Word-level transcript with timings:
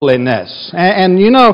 worldliness. 0.00 0.70
And, 0.72 1.12
and 1.12 1.20
you 1.20 1.30
know, 1.30 1.52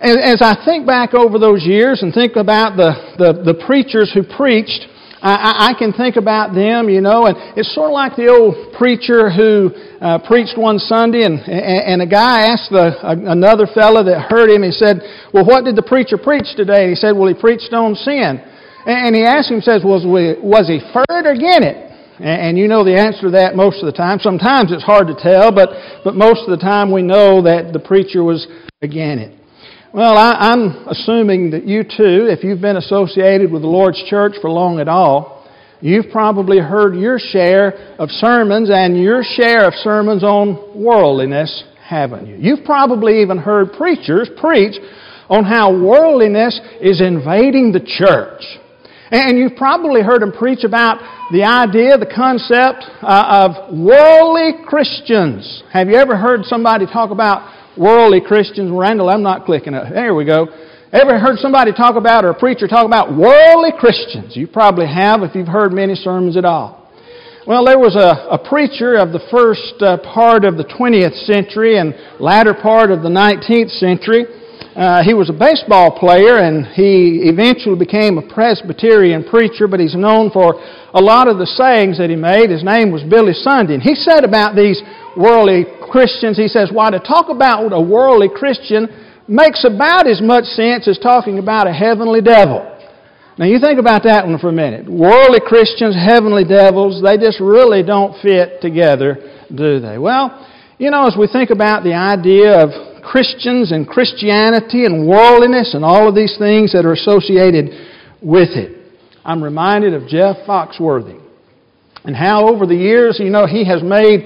as, 0.00 0.16
as, 0.22 0.42
I 0.42 0.54
think 0.64 0.86
back 0.86 1.12
over 1.12 1.40
those 1.40 1.64
years 1.64 2.02
and 2.02 2.14
think 2.14 2.36
about 2.36 2.76
the, 2.76 2.94
the, 3.18 3.52
the 3.52 3.64
preachers 3.66 4.12
who 4.14 4.22
preached, 4.22 4.86
I, 5.20 5.74
I, 5.74 5.78
can 5.78 5.92
think 5.92 6.14
about 6.14 6.54
them, 6.54 6.88
you 6.88 7.00
know, 7.00 7.26
and 7.26 7.34
it's 7.58 7.74
sort 7.74 7.90
of 7.90 7.94
like 7.94 8.14
the 8.14 8.28
old 8.28 8.78
preacher 8.78 9.28
who 9.28 9.74
uh, 10.00 10.22
preached 10.22 10.56
one 10.56 10.78
Sunday, 10.78 11.24
and, 11.26 11.40
and, 11.42 12.00
a 12.00 12.06
guy 12.06 12.46
asked 12.46 12.70
the, 12.70 12.94
another 13.02 13.66
fellow 13.66 14.04
that 14.04 14.30
heard 14.30 14.48
him, 14.50 14.62
he 14.62 14.70
said, 14.70 15.02
Well, 15.34 15.44
what 15.44 15.64
did 15.64 15.74
the 15.74 15.82
preacher 15.82 16.16
preach 16.16 16.54
today? 16.54 16.90
He 16.90 16.94
said, 16.94 17.10
Well, 17.18 17.26
he 17.26 17.34
preached 17.34 17.74
on 17.74 17.96
sin. 17.96 18.38
And, 18.86 19.16
he 19.16 19.24
asked 19.24 19.50
him, 19.50 19.60
says, 19.60 19.82
Was, 19.82 20.06
was 20.06 20.68
he 20.68 20.78
for 20.94 21.02
it 21.10 21.26
or 21.26 21.34
against 21.34 21.66
it? 21.66 21.89
And 22.20 22.58
you 22.58 22.68
know 22.68 22.84
the 22.84 22.98
answer 22.98 23.22
to 23.22 23.30
that 23.30 23.56
most 23.56 23.78
of 23.82 23.86
the 23.86 23.96
time. 23.96 24.18
Sometimes 24.20 24.72
it's 24.72 24.82
hard 24.82 25.06
to 25.06 25.14
tell, 25.14 25.50
but, 25.52 25.70
but 26.04 26.14
most 26.14 26.42
of 26.46 26.50
the 26.50 26.62
time 26.62 26.92
we 26.92 27.02
know 27.02 27.42
that 27.42 27.72
the 27.72 27.78
preacher 27.80 28.22
was 28.22 28.46
against 28.82 29.24
it. 29.24 29.40
Well, 29.92 30.16
I, 30.16 30.52
am 30.52 30.86
assuming 30.86 31.50
that 31.50 31.64
you 31.64 31.82
too, 31.82 32.28
if 32.30 32.44
you've 32.44 32.60
been 32.60 32.76
associated 32.76 33.50
with 33.50 33.62
the 33.62 33.68
Lord's 33.68 34.00
church 34.08 34.34
for 34.40 34.48
long 34.48 34.78
at 34.78 34.86
all, 34.86 35.48
you've 35.80 36.12
probably 36.12 36.58
heard 36.58 36.94
your 36.94 37.18
share 37.18 37.96
of 37.98 38.08
sermons 38.10 38.70
and 38.70 39.02
your 39.02 39.22
share 39.24 39.66
of 39.66 39.74
sermons 39.74 40.22
on 40.22 40.80
worldliness, 40.80 41.64
haven't 41.82 42.26
you? 42.26 42.36
You've 42.38 42.64
probably 42.64 43.22
even 43.22 43.38
heard 43.38 43.72
preachers 43.72 44.30
preach 44.38 44.76
on 45.28 45.44
how 45.44 45.72
worldliness 45.72 46.60
is 46.80 47.00
invading 47.00 47.72
the 47.72 47.80
church. 47.80 48.42
And 49.10 49.38
you've 49.38 49.56
probably 49.56 50.02
heard 50.02 50.22
him 50.22 50.32
preach 50.32 50.64
about 50.64 50.98
the 51.32 51.42
idea, 51.44 51.98
the 51.98 52.06
concept 52.06 52.84
uh, 53.02 53.48
of 53.48 53.76
worldly 53.76 54.64
Christians. 54.66 55.62
Have 55.72 55.88
you 55.88 55.96
ever 55.96 56.16
heard 56.16 56.44
somebody 56.44 56.86
talk 56.86 57.10
about 57.10 57.60
worldly 57.76 58.20
Christians. 58.20 58.70
Randall, 58.72 59.08
I'm 59.08 59.22
not 59.22 59.44
clicking 59.44 59.74
it. 59.74 59.84
There 59.92 60.14
we 60.14 60.24
go. 60.24 60.48
Ever 60.92 61.18
heard 61.18 61.38
somebody 61.38 61.72
talk 61.72 61.96
about, 61.96 62.24
or 62.24 62.30
a 62.30 62.38
preacher 62.38 62.66
talk 62.66 62.84
about 62.84 63.16
worldly 63.16 63.70
Christians? 63.78 64.36
You 64.36 64.46
probably 64.46 64.86
have 64.86 65.22
if 65.22 65.34
you've 65.34 65.48
heard 65.48 65.72
many 65.72 65.94
sermons 65.94 66.36
at 66.36 66.44
all. 66.44 66.78
Well, 67.46 67.64
there 67.64 67.78
was 67.78 67.96
a, 67.96 68.34
a 68.34 68.38
preacher 68.38 68.96
of 68.96 69.12
the 69.12 69.22
first 69.30 69.80
uh, 69.80 69.96
part 69.98 70.44
of 70.44 70.56
the 70.56 70.64
20th 70.64 71.24
century 71.24 71.78
and 71.78 71.94
latter 72.20 72.54
part 72.54 72.90
of 72.90 73.02
the 73.02 73.08
19th 73.08 73.70
century. 73.78 74.26
Uh, 74.76 75.02
he 75.02 75.14
was 75.14 75.28
a 75.28 75.32
baseball 75.32 75.90
player 75.90 76.38
and 76.38 76.66
he 76.78 77.26
eventually 77.26 77.74
became 77.74 78.18
a 78.18 78.22
Presbyterian 78.22 79.24
preacher, 79.24 79.66
but 79.66 79.80
he's 79.80 79.96
known 79.96 80.30
for 80.30 80.62
a 80.94 81.00
lot 81.02 81.26
of 81.26 81.38
the 81.38 81.46
sayings 81.46 81.98
that 81.98 82.08
he 82.08 82.14
made. 82.14 82.50
His 82.50 82.62
name 82.62 82.92
was 82.92 83.02
Billy 83.02 83.34
Sunday. 83.34 83.74
And 83.74 83.82
he 83.82 83.96
said 83.96 84.22
about 84.22 84.54
these 84.54 84.80
worldly 85.16 85.66
Christians, 85.90 86.38
he 86.38 86.46
says, 86.46 86.70
why 86.72 86.90
to 86.90 87.00
talk 87.00 87.28
about 87.28 87.72
a 87.72 87.82
worldly 87.82 88.28
Christian 88.30 88.86
makes 89.26 89.64
about 89.64 90.06
as 90.06 90.22
much 90.22 90.44
sense 90.44 90.86
as 90.86 90.98
talking 90.98 91.38
about 91.38 91.66
a 91.66 91.72
heavenly 91.72 92.20
devil. 92.20 92.62
Now 93.38 93.46
you 93.46 93.58
think 93.58 93.80
about 93.80 94.04
that 94.04 94.26
one 94.26 94.38
for 94.38 94.50
a 94.50 94.52
minute. 94.52 94.86
Worldly 94.86 95.40
Christians, 95.40 95.96
heavenly 95.96 96.44
devils, 96.44 97.02
they 97.02 97.16
just 97.16 97.40
really 97.40 97.82
don't 97.82 98.14
fit 98.22 98.60
together, 98.60 99.18
do 99.52 99.80
they? 99.80 99.98
Well, 99.98 100.46
you 100.78 100.90
know, 100.90 101.06
as 101.06 101.16
we 101.18 101.26
think 101.26 101.50
about 101.50 101.82
the 101.82 101.94
idea 101.94 102.54
of 102.54 102.89
Christians 103.10 103.72
and 103.72 103.88
Christianity 103.88 104.84
and 104.84 105.08
worldliness 105.08 105.74
and 105.74 105.84
all 105.84 106.08
of 106.08 106.14
these 106.14 106.36
things 106.38 106.72
that 106.74 106.86
are 106.86 106.92
associated 106.92 107.70
with 108.22 108.50
it, 108.50 108.78
I'm 109.24 109.42
reminded 109.42 109.94
of 109.94 110.06
Jeff 110.06 110.36
Foxworthy 110.46 111.20
and 112.04 112.14
how 112.14 112.48
over 112.48 112.66
the 112.66 112.76
years, 112.76 113.18
you 113.18 113.30
know, 113.30 113.48
he 113.48 113.66
has 113.66 113.82
made 113.82 114.20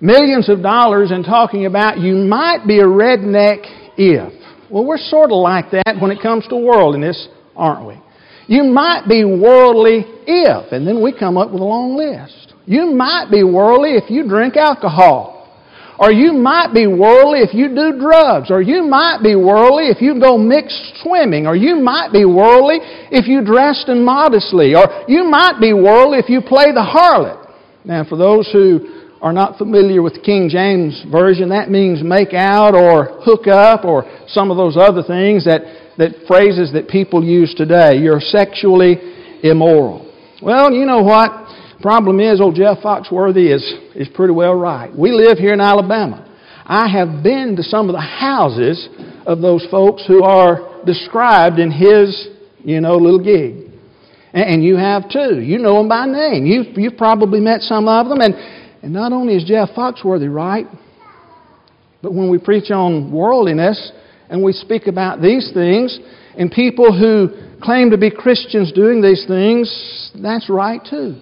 millions 0.00 0.48
of 0.48 0.62
dollars 0.62 1.10
in 1.10 1.22
talking 1.24 1.66
about 1.66 1.98
you 1.98 2.14
might 2.14 2.66
be 2.66 2.78
a 2.78 2.86
redneck 2.86 3.66
if. 3.98 4.32
Well, 4.70 4.86
we're 4.86 4.96
sort 4.96 5.30
of 5.30 5.36
like 5.36 5.70
that 5.72 5.98
when 6.00 6.10
it 6.10 6.22
comes 6.22 6.46
to 6.48 6.56
worldliness, 6.56 7.28
aren't 7.54 7.86
we? 7.86 8.00
You 8.46 8.64
might 8.64 9.06
be 9.06 9.24
worldly 9.24 10.06
if, 10.26 10.72
and 10.72 10.88
then 10.88 11.02
we 11.02 11.12
come 11.16 11.36
up 11.36 11.52
with 11.52 11.60
a 11.60 11.64
long 11.64 11.96
list. 11.96 12.54
You 12.64 12.86
might 12.86 13.26
be 13.30 13.42
worldly 13.42 13.90
if 13.90 14.10
you 14.10 14.26
drink 14.26 14.56
alcohol. 14.56 15.41
Or 16.02 16.10
you 16.10 16.32
might 16.32 16.74
be 16.74 16.88
worldly 16.88 17.46
if 17.46 17.54
you 17.54 17.68
do 17.68 17.96
drugs. 17.96 18.50
Or 18.50 18.60
you 18.60 18.82
might 18.82 19.20
be 19.22 19.36
worldly 19.36 19.86
if 19.86 20.02
you 20.02 20.18
go 20.18 20.36
mixed 20.36 20.98
swimming. 21.00 21.46
Or 21.46 21.54
you 21.54 21.76
might 21.76 22.12
be 22.12 22.24
worldly 22.24 22.78
if 23.12 23.28
you 23.28 23.44
dressed 23.44 23.88
immodestly. 23.88 24.74
Or 24.74 25.04
you 25.06 25.22
might 25.22 25.60
be 25.60 25.72
worldly 25.72 26.18
if 26.18 26.28
you 26.28 26.40
play 26.40 26.72
the 26.72 26.82
harlot. 26.82 27.48
Now, 27.84 28.02
for 28.02 28.18
those 28.18 28.50
who 28.52 29.06
are 29.22 29.32
not 29.32 29.58
familiar 29.58 30.02
with 30.02 30.14
the 30.14 30.20
King 30.20 30.48
James 30.48 31.04
Version, 31.08 31.50
that 31.50 31.70
means 31.70 32.02
make 32.02 32.34
out 32.34 32.74
or 32.74 33.20
hook 33.22 33.46
up 33.46 33.84
or 33.84 34.02
some 34.26 34.50
of 34.50 34.56
those 34.56 34.76
other 34.76 35.04
things 35.04 35.44
that, 35.44 35.62
that 35.98 36.26
phrases 36.26 36.72
that 36.72 36.88
people 36.88 37.22
use 37.22 37.54
today. 37.54 37.98
You're 37.98 38.18
sexually 38.18 38.98
immoral. 39.44 40.12
Well, 40.42 40.72
you 40.72 40.84
know 40.84 41.02
what? 41.02 41.41
Problem 41.82 42.20
is, 42.20 42.40
old 42.40 42.54
Jeff 42.54 42.78
Foxworthy 42.78 43.52
is, 43.52 43.74
is 43.96 44.08
pretty 44.14 44.32
well 44.32 44.54
right. 44.54 44.96
We 44.96 45.10
live 45.10 45.36
here 45.36 45.52
in 45.52 45.60
Alabama. 45.60 46.28
I 46.64 46.88
have 46.88 47.24
been 47.24 47.56
to 47.56 47.62
some 47.64 47.88
of 47.88 47.94
the 47.94 48.00
houses 48.00 48.88
of 49.26 49.40
those 49.40 49.66
folks 49.68 50.04
who 50.06 50.22
are 50.22 50.80
described 50.86 51.58
in 51.58 51.72
his, 51.72 52.28
you 52.60 52.80
know, 52.80 52.94
little 52.94 53.18
gig. 53.18 53.72
And, 54.32 54.44
and 54.44 54.64
you 54.64 54.76
have 54.76 55.10
too. 55.10 55.40
You 55.40 55.58
know 55.58 55.78
them 55.78 55.88
by 55.88 56.06
name. 56.06 56.46
You've, 56.46 56.78
you've 56.78 56.96
probably 56.96 57.40
met 57.40 57.62
some 57.62 57.88
of 57.88 58.08
them. 58.08 58.20
And, 58.20 58.34
and 58.84 58.92
not 58.92 59.12
only 59.12 59.34
is 59.34 59.42
Jeff 59.42 59.70
Foxworthy 59.76 60.32
right, 60.32 60.66
but 62.00 62.14
when 62.14 62.30
we 62.30 62.38
preach 62.38 62.70
on 62.70 63.10
worldliness 63.10 63.90
and 64.30 64.40
we 64.40 64.52
speak 64.52 64.86
about 64.86 65.20
these 65.20 65.50
things 65.52 65.98
and 66.38 66.48
people 66.48 66.96
who 66.96 67.58
claim 67.60 67.90
to 67.90 67.98
be 67.98 68.08
Christians 68.08 68.70
doing 68.70 69.02
these 69.02 69.24
things, 69.26 70.12
that's 70.14 70.48
right 70.48 70.80
too. 70.88 71.20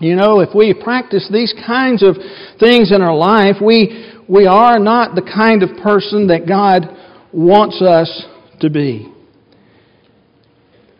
You 0.00 0.14
know, 0.14 0.40
if 0.40 0.54
we 0.54 0.74
practice 0.74 1.28
these 1.32 1.54
kinds 1.66 2.02
of 2.02 2.16
things 2.60 2.92
in 2.92 3.02
our 3.02 3.16
life, 3.16 3.56
we, 3.64 4.14
we 4.28 4.46
are 4.46 4.78
not 4.78 5.14
the 5.14 5.22
kind 5.22 5.62
of 5.62 5.70
person 5.82 6.28
that 6.28 6.46
God 6.46 6.84
wants 7.32 7.82
us 7.82 8.24
to 8.60 8.70
be. 8.70 9.12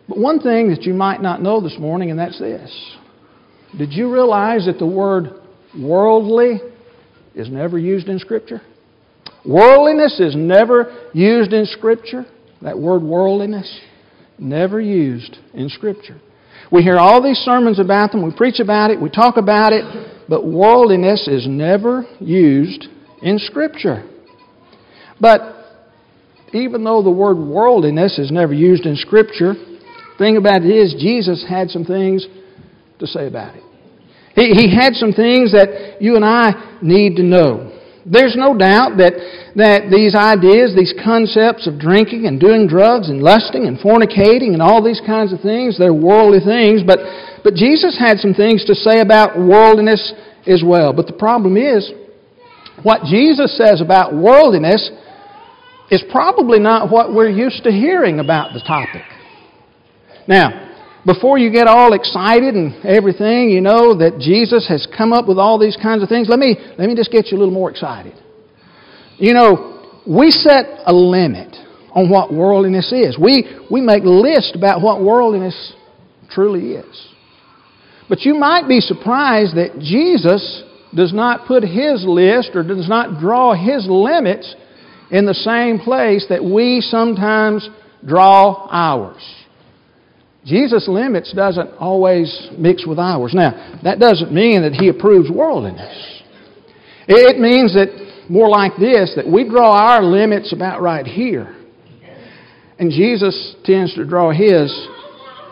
But 0.07 0.17
one 0.17 0.39
thing 0.39 0.69
that 0.71 0.83
you 0.83 0.93
might 0.93 1.21
not 1.21 1.41
know 1.41 1.61
this 1.61 1.77
morning, 1.79 2.09
and 2.09 2.19
that's 2.19 2.39
this. 2.39 2.95
Did 3.77 3.93
you 3.93 4.11
realize 4.11 4.65
that 4.65 4.79
the 4.79 4.87
word 4.87 5.39
Worldly 5.77 6.59
is 7.35 7.49
never 7.49 7.77
used 7.77 8.07
in 8.07 8.19
Scripture. 8.19 8.61
Worldliness 9.45 10.19
is 10.19 10.35
never 10.35 11.09
used 11.13 11.53
in 11.53 11.65
Scripture. 11.65 12.25
That 12.61 12.77
word 12.77 13.03
worldliness, 13.03 13.79
never 14.37 14.81
used 14.81 15.37
in 15.53 15.69
Scripture. 15.69 16.19
We 16.71 16.83
hear 16.83 16.97
all 16.97 17.21
these 17.23 17.37
sermons 17.39 17.79
about 17.79 18.11
them, 18.11 18.23
we 18.23 18.35
preach 18.35 18.59
about 18.59 18.91
it, 18.91 19.01
we 19.01 19.09
talk 19.09 19.37
about 19.37 19.73
it, 19.73 19.83
but 20.29 20.45
worldliness 20.45 21.27
is 21.27 21.47
never 21.47 22.05
used 22.19 22.85
in 23.23 23.39
Scripture. 23.39 24.07
But 25.19 25.55
even 26.53 26.83
though 26.83 27.01
the 27.01 27.11
word 27.11 27.37
worldliness 27.37 28.19
is 28.19 28.31
never 28.31 28.53
used 28.53 28.85
in 28.85 28.95
Scripture, 28.95 29.53
the 29.53 30.15
thing 30.17 30.37
about 30.37 30.63
it 30.63 30.69
is 30.69 30.95
Jesus 30.99 31.45
had 31.47 31.69
some 31.69 31.85
things 31.85 32.27
to 32.99 33.07
say 33.07 33.27
about 33.27 33.55
it. 33.55 33.63
He, 34.35 34.51
he 34.53 34.75
had 34.75 34.93
some 34.93 35.11
things 35.11 35.51
that 35.51 35.97
you 35.99 36.15
and 36.15 36.23
I 36.23 36.77
need 36.81 37.15
to 37.15 37.23
know. 37.23 37.75
There's 38.05 38.35
no 38.35 38.57
doubt 38.57 38.97
that, 38.97 39.13
that 39.59 39.89
these 39.91 40.15
ideas, 40.15 40.75
these 40.75 40.93
concepts 41.03 41.67
of 41.67 41.79
drinking 41.79 42.25
and 42.25 42.39
doing 42.39 42.67
drugs 42.67 43.09
and 43.09 43.21
lusting 43.21 43.65
and 43.65 43.77
fornicating 43.77 44.53
and 44.53 44.61
all 44.61 44.83
these 44.83 45.01
kinds 45.05 45.31
of 45.31 45.39
things, 45.41 45.77
they're 45.77 45.93
worldly 45.93 46.39
things, 46.39 46.83
but, 46.83 46.99
but 47.43 47.53
Jesus 47.53 47.97
had 47.97 48.19
some 48.19 48.33
things 48.33 48.65
to 48.65 48.75
say 48.75 48.99
about 48.99 49.37
worldliness 49.37 50.13
as 50.47 50.63
well. 50.65 50.93
But 50.93 51.07
the 51.07 51.13
problem 51.13 51.57
is, 51.57 51.91
what 52.83 53.03
Jesus 53.03 53.57
says 53.57 53.81
about 53.81 54.15
worldliness 54.15 54.89
is 55.91 56.03
probably 56.11 56.59
not 56.59 56.91
what 56.91 57.13
we're 57.13 57.29
used 57.29 57.63
to 57.63 57.71
hearing 57.71 58.19
about 58.19 58.53
the 58.53 58.61
topic. 58.61 59.03
Now, 60.27 60.67
before 61.05 61.37
you 61.37 61.51
get 61.51 61.67
all 61.67 61.93
excited 61.93 62.55
and 62.55 62.85
everything, 62.85 63.49
you 63.49 63.61
know 63.61 63.97
that 63.97 64.19
Jesus 64.19 64.67
has 64.67 64.87
come 64.95 65.13
up 65.13 65.27
with 65.27 65.37
all 65.39 65.57
these 65.57 65.77
kinds 65.77 66.03
of 66.03 66.09
things. 66.09 66.27
Let 66.29 66.39
me, 66.39 66.55
let 66.77 66.87
me 66.87 66.95
just 66.95 67.11
get 67.11 67.31
you 67.31 67.37
a 67.37 67.39
little 67.39 67.53
more 67.53 67.71
excited. 67.71 68.13
You 69.19 69.33
know, 69.33 70.01
we 70.07 70.31
set 70.31 70.65
a 70.85 70.93
limit 70.93 71.55
on 71.91 72.09
what 72.09 72.33
worldliness 72.33 72.91
is. 72.91 73.17
We, 73.17 73.45
we 73.69 73.81
make 73.81 74.03
lists 74.03 74.53
about 74.55 74.81
what 74.81 75.01
worldliness 75.01 75.73
truly 76.31 76.73
is. 76.73 77.07
But 78.07 78.21
you 78.21 78.33
might 78.33 78.67
be 78.67 78.79
surprised 78.79 79.55
that 79.55 79.79
Jesus 79.79 80.63
does 80.95 81.13
not 81.13 81.47
put 81.47 81.63
his 81.63 82.03
list 82.07 82.51
or 82.55 82.63
does 82.63 82.89
not 82.89 83.19
draw 83.19 83.53
his 83.53 83.85
limits 83.87 84.55
in 85.11 85.25
the 85.25 85.33
same 85.33 85.79
place 85.79 86.25
that 86.29 86.43
we 86.43 86.81
sometimes 86.81 87.69
draw 88.05 88.67
ours. 88.71 89.21
Jesus' 90.45 90.87
limits 90.87 91.33
doesn't 91.33 91.69
always 91.77 92.49
mix 92.57 92.87
with 92.87 92.97
ours. 92.97 93.33
Now, 93.33 93.79
that 93.83 93.99
doesn't 93.99 94.33
mean 94.33 94.61
that 94.63 94.73
he 94.73 94.87
approves 94.87 95.29
worldliness. 95.29 96.23
It 97.07 97.39
means 97.39 97.73
that, 97.73 97.89
more 98.29 98.47
like 98.47 98.77
this 98.77 99.13
that 99.15 99.27
we 99.27 99.47
draw 99.47 99.75
our 99.75 100.03
limits 100.03 100.53
about 100.53 100.81
right 100.81 101.05
here. 101.05 101.55
And 102.77 102.91
Jesus 102.91 103.55
tends 103.65 103.93
to 103.95 104.05
draw 104.05 104.31
his 104.31 104.71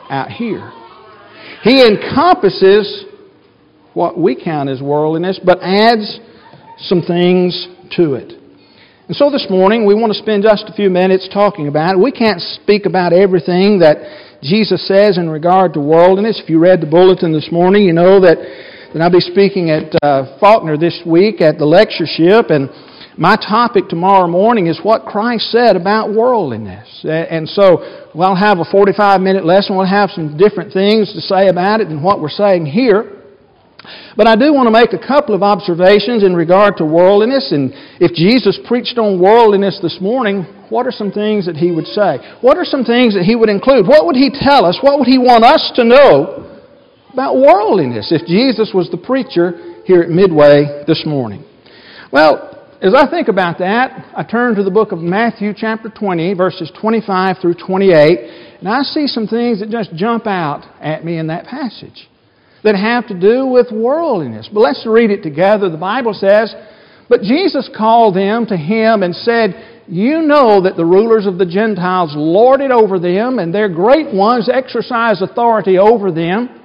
out 0.10 0.30
here. 0.30 0.72
He 1.64 1.86
encompasses 1.86 3.06
what 3.94 4.18
we 4.18 4.42
count 4.42 4.70
as 4.70 4.82
worldliness, 4.82 5.40
but 5.44 5.60
adds 5.62 6.20
some 6.78 7.02
things 7.02 7.68
to 7.98 8.14
it. 8.14 8.34
And 9.08 9.16
so 9.16 9.32
this 9.32 9.48
morning, 9.50 9.86
we 9.86 9.96
want 9.96 10.14
to 10.14 10.20
spend 10.20 10.44
just 10.44 10.66
a 10.68 10.74
few 10.74 10.90
minutes 10.90 11.30
talking 11.34 11.68
about 11.68 11.96
it. 11.96 12.00
We 12.00 12.12
can't 12.12 12.42
speak 12.42 12.86
about 12.86 13.14
everything 13.14 13.80
that 13.80 13.98
Jesus 14.44 14.86
says 14.88 15.18
in 15.18 15.30
regard 15.30 15.74
to 15.74 15.80
worldliness. 15.80 16.40
If 16.44 16.50
you 16.50 16.60
read 16.60 16.82
the 16.82 16.88
bulletin 16.88 17.34
this 17.34 17.50
morning, 17.52 17.84
you 17.84 17.94
know 17.94 18.20
that, 18.22 18.38
that 18.94 19.02
I'll 19.02 19.12
be 19.12 19.20
speaking 19.20 19.70
at 19.70 19.94
uh, 20.02 20.38
Faulkner 20.40 20.78
this 20.78 21.02
week 21.06 21.42
at 21.42 21.58
the 21.58 21.66
lectureship, 21.66 22.50
and 22.50 22.70
my 23.18 23.36
topic 23.36 23.90
tomorrow 23.90 24.28
morning 24.28 24.68
is 24.68 24.80
what 24.84 25.06
Christ 25.06 25.52
said 25.52 25.76
about 25.76 26.14
worldliness. 26.14 27.04
And 27.04 27.50
so 27.50 28.08
we'll 28.14 28.36
have 28.36 28.60
a 28.60 28.66
45 28.66 29.22
minute 29.22 29.44
lesson. 29.44 29.76
We'll 29.76 29.90
have 29.90 30.12
some 30.12 30.38
different 30.38 30.72
things 30.72 31.12
to 31.14 31.22
say 31.22 31.48
about 31.48 31.82
it 31.82 31.90
than 31.90 32.04
what 32.04 32.22
we're 32.22 32.30
saying 32.30 32.68
here. 32.68 33.14
But 34.16 34.28
I 34.28 34.36
do 34.36 34.54
want 34.54 34.68
to 34.68 34.72
make 34.72 34.94
a 34.94 35.02
couple 35.02 35.34
of 35.34 35.42
observations 35.42 36.24
in 36.24 36.36
regard 36.36 36.78
to 36.78 36.86
worldliness. 36.86 37.52
And 37.52 37.72
if 38.00 38.14
Jesus 38.14 38.60
preached 38.68 38.98
on 38.98 39.20
worldliness 39.20 39.80
this 39.82 39.98
morning, 40.02 40.44
what 40.70 40.86
are 40.86 40.92
some 40.92 41.12
things 41.12 41.46
that 41.46 41.56
he 41.56 41.72
would 41.72 41.88
say? 41.88 42.20
What 42.42 42.58
are 42.58 42.66
some 42.66 42.84
things 42.84 43.16
that 43.16 43.24
he 43.24 43.36
would 43.36 43.50
include? 43.50 43.88
What 43.88 44.06
would 44.06 44.16
he 44.16 44.30
tell 44.30 44.66
us? 44.66 44.78
What 44.82 45.00
would 45.00 45.08
he 45.08 45.18
want 45.18 45.44
us 45.44 45.72
to 45.76 45.84
know 45.84 46.57
about 47.18 47.36
worldliness 47.36 48.12
if 48.12 48.28
Jesus 48.28 48.70
was 48.76 48.92
the 48.92 48.98
preacher 48.98 49.82
here 49.86 50.04
at 50.04 50.10
Midway 50.10 50.84
this 50.86 51.02
morning? 51.04 51.44
Well, 52.14 52.70
as 52.80 52.94
I 52.94 53.10
think 53.10 53.28
about 53.28 53.58
that, 53.58 54.14
I 54.16 54.22
turn 54.22 54.54
to 54.54 54.64
the 54.64 54.70
book 54.70 54.92
of 54.92 55.00
Matthew, 55.00 55.52
chapter 55.58 55.90
20, 55.90 56.36
verses 56.36 56.72
25 56.80 57.38
through 57.42 57.56
28, 57.56 58.60
and 58.60 58.70
I 58.70 58.84
see 58.84 59.08
some 59.08 59.26
things 59.26 59.62
that 59.62 59.72
just 59.72 59.96
jump 59.96 60.28
out 60.28 60.64
at 60.80 61.04
me 61.04 61.18
in 61.18 61.26
that 61.28 61.46
passage 61.46 62.08
that 62.64 62.76
have 62.76 63.08
to 63.08 63.20
do 63.20 63.48
with 63.48 63.72
worldliness. 63.72 64.48
But 64.54 64.60
let's 64.60 64.86
read 64.86 65.10
it 65.10 65.24
together. 65.24 65.72
The 65.72 65.78
Bible 65.78 66.14
says, 66.14 66.54
But 67.10 67.22
Jesus 67.22 67.68
called 67.76 68.16
them 68.16 68.46
to 68.46 68.56
him 68.56 69.02
and 69.02 69.16
said, 69.16 69.82
You 69.88 70.22
know 70.22 70.62
that 70.62 70.78
the 70.78 70.86
rulers 70.86 71.26
of 71.26 71.40
the 71.40 71.48
Gentiles 71.48 72.14
lord 72.16 72.62
it 72.62 72.70
over 72.70 73.00
them, 73.00 73.40
and 73.40 73.52
their 73.52 73.70
great 73.70 74.14
ones 74.14 74.52
exercise 74.54 75.24
authority 75.24 75.80
over 75.80 76.12
them. 76.12 76.57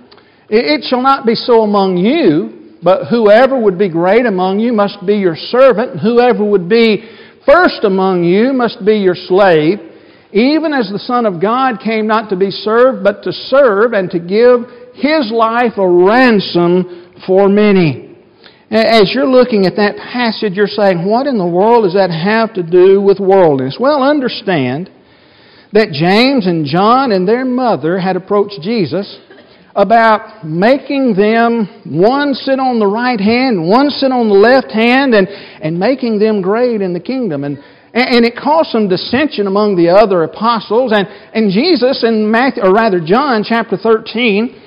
It 0.53 0.85
shall 0.85 1.03
not 1.03 1.27
be 1.27 1.35
so 1.35 1.63
among 1.63 1.97
you. 1.97 2.61
But 2.83 3.07
whoever 3.07 3.59
would 3.59 3.79
be 3.79 3.89
great 3.89 4.27
among 4.27 4.59
you 4.59 4.73
must 4.73 5.07
be 5.07 5.15
your 5.15 5.37
servant, 5.37 5.93
and 5.93 6.01
whoever 6.01 6.45
would 6.45 6.69
be 6.69 7.09
first 7.47 7.85
among 7.85 8.25
you 8.25 8.53
must 8.53 8.85
be 8.85 8.95
your 8.95 9.15
slave, 9.15 9.79
even 10.33 10.73
as 10.73 10.91
the 10.91 10.99
Son 10.99 11.25
of 11.25 11.41
God 11.41 11.79
came 11.79 12.09
not 12.09 12.29
to 12.31 12.37
be 12.37 12.51
served, 12.51 13.05
but 13.05 13.23
to 13.23 13.31
serve 13.31 13.93
and 13.93 14.11
to 14.11 14.19
give 14.19 14.67
his 14.95 15.31
life 15.31 15.79
a 15.79 15.89
ransom 15.89 17.13
for 17.25 17.49
many. 17.49 18.19
As 18.69 19.13
you're 19.15 19.29
looking 19.29 19.67
at 19.67 19.77
that 19.77 19.97
passage, 19.97 20.55
you're 20.55 20.67
saying, 20.67 21.09
what 21.09 21.29
in 21.29 21.39
the 21.39 21.47
world 21.47 21.85
does 21.85 21.95
that 21.95 22.11
have 22.11 22.53
to 22.55 22.65
do 22.65 23.01
with 23.01 23.21
worldliness? 23.21 23.77
Well, 23.79 24.03
understand 24.03 24.91
that 25.73 25.93
James 25.93 26.49
and 26.49 26.67
John 26.67 27.13
and 27.13 27.29
their 27.29 27.45
mother 27.45 28.01
had 28.01 28.17
approached 28.17 28.61
Jesus 28.61 29.21
about 29.75 30.45
making 30.45 31.15
them 31.15 31.67
one 31.85 32.35
sit 32.35 32.61
on 32.61 32.79
the 32.79 32.87
right 32.87 33.21
hand, 33.21 33.57
one 33.67 33.89
sit 33.89 34.13
on 34.13 34.29
the 34.29 34.35
left 34.35 34.71
hand, 34.71 35.15
and, 35.15 35.27
and 35.29 35.79
making 35.79 36.19
them 36.19 36.43
great 36.43 36.81
in 36.83 36.93
the 36.93 37.01
kingdom. 37.01 37.45
And, 37.45 37.57
and 37.95 38.25
it 38.25 38.37
caused 38.37 38.71
some 38.71 38.89
dissension 38.89 39.47
among 39.47 39.77
the 39.77 39.89
other 39.89 40.25
apostles. 40.25 40.93
And, 40.93 41.09
and 41.09 41.51
Jesus 41.51 42.05
in 42.05 42.31
Matthew, 42.31 42.63
or 42.63 42.73
rather 42.73 43.01
John 43.01 43.45
chapter 43.47 43.77
13, 43.77 44.61